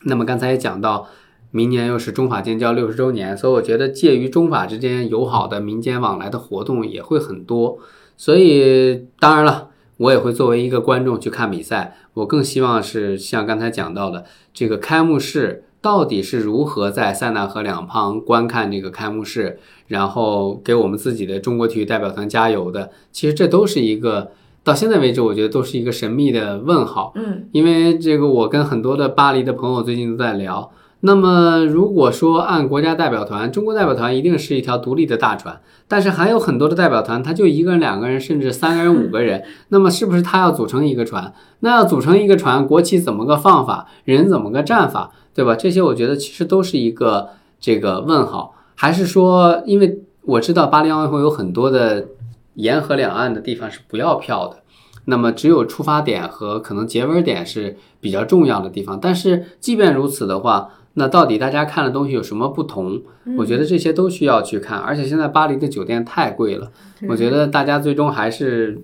[0.04, 1.08] 那么刚才也讲到，
[1.50, 7.80] 明年又是中法建交六十周年，所以我觉得介于中法之间友好的民间往来的活动也会很多。
[8.16, 9.70] 所以当然了。
[9.98, 22.92] 我也会作为一个观众去看比赛，我更希望是像刚才讲到的这个开幕式到底是如何在塞纳河两旁观看这个开幕式，然后给我们自己的中国体育代表团加油的。
[23.12, 24.32] 其实这都是一个
[24.64, 27.14] 到现在为止，我觉得都是一个神秘的问号。
[27.16, 30.72] 嗯，因为这个我跟很多的巴黎的朋友最近都在聊。
[31.02, 39.44] 那么，如果说按国家代表团，中国代表团一定是一条独立的大船，但是还有很多的代表团，他就一个人、两个人，甚至三个人、五个人。
[39.70, 41.32] 那么，是不是他要组成一个船？
[41.60, 43.88] 那要组成一个船，国旗怎么个放法？
[44.06, 45.12] 人怎么个站法？
[45.38, 45.56] 对吧？
[45.56, 47.30] 这些我觉得其实都是一个
[47.60, 48.56] 这个问号。
[48.74, 52.08] 还是说，因为我知道巴黎奥运会有很多的
[52.56, 54.64] 沿河两岸的地方是不要票的，
[55.06, 59.00] 那么只有出发点和可能结尾点是比较重要的地方。
[59.00, 63.04] 但是即便如此的话，那到底大家看的东西有什么不同？
[63.38, 66.72] 我觉得这些都需要去看，而且现在巴黎的酒店太贵了，
[67.08, 68.82] 我觉得大家最终还是，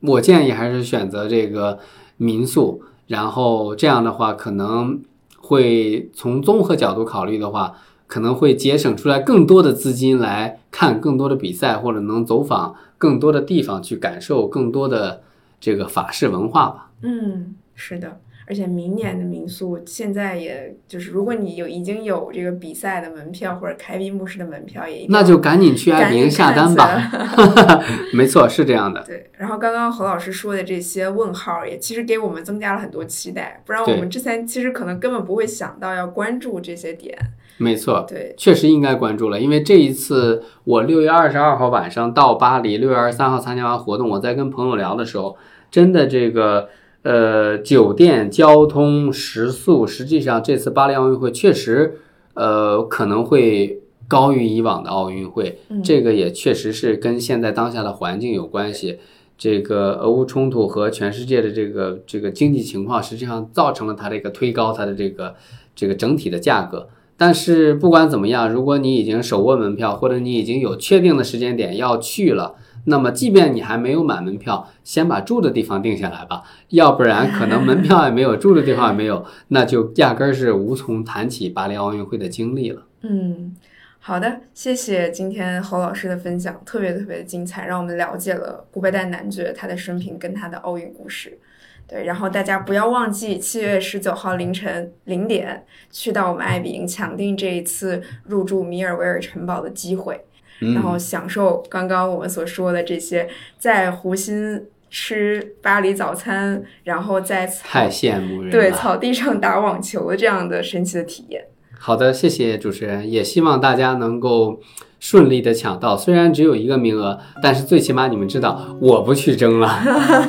[0.00, 1.78] 我建议还是选择这个
[2.18, 5.00] 民宿，然后这样的话可能
[5.44, 7.74] 会从综合角度考虑的话，
[8.06, 15.22] 可能会节省出来更多的资金来看更多的比赛，或者能走访更多的地方去感受更多的
[15.60, 16.90] 这个法式文化吧。
[17.02, 18.20] 嗯，是的。
[18.46, 27.10] 而且明年的民宿现在也就是，如果你有已经有这个比赛的门票或者开闭幕式的门票，也那就赶紧去爱彼下单吧。
[28.12, 29.02] 没错，是这样的。
[29.02, 33.62] 对，然后刚刚何老师说的这些问号，也其实给我们增加了很多期待。
[33.64, 37.16] 不然我们之前其实可能根本不会想到要关注这些点。
[37.56, 45.36] 没错，对，确实应该关注了，因为这一次我六月二十二号晚上到巴黎，六月二十三号参加完活动，我在跟朋友聊的时候，
[45.70, 46.68] 真的这个
[47.04, 52.00] 呃酒店、交通、食宿，实际上这次巴黎奥运会确实
[52.34, 58.98] 呃可能会高于以往的奥运会，嗯这个也确实是跟现在当下的环境有关系。
[59.36, 65.34] 这个俄乌冲突和全世界的这个这个经济情况，实际上造成了它这个推高它的这个
[65.74, 66.88] 这个整体的价格。
[67.16, 82.86] 但是不管怎么样，如果你已经手握门票，或者你已经有确定的时间点要去了，那么即便你还没有买门票，先把住的地方定下来吧，要不然可能门票也没有，住的地方也没有，那就压根儿是无从谈起巴黎奥运会的经历了。
[83.02, 83.54] 嗯，
[83.98, 91.38] 好的，谢谢今天侯老师的分享，特别特别的精彩，让我们了解了古拜旦男爵他的生平跟他的奥运故事。
[91.86, 100.24] 对，然后大家不要忘记七月十九号凌晨零点去到我们爱彼迎抢定这一次入住米尔维尔城堡的机会，
[100.72, 108.50] 然后嗯，享受刚刚我们所说的这些在湖心吃巴黎早餐，然后在太羡慕人了。
[108.50, 111.44] 对草地上打网球的这样的神奇的体验。
[111.78, 114.60] 好的，谢谢主持人，也希望大家能够
[115.00, 115.96] 顺利的抢到。
[115.96, 119.82] 虽然只有一个名额，但是最起码你们知道我不去争了。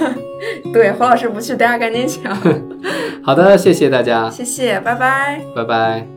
[0.73, 2.35] 对，侯老师不去，大家赶紧抢。
[3.23, 5.41] 好的，谢谢大家，谢谢，拜拜。
[5.55, 6.14] 拜拜。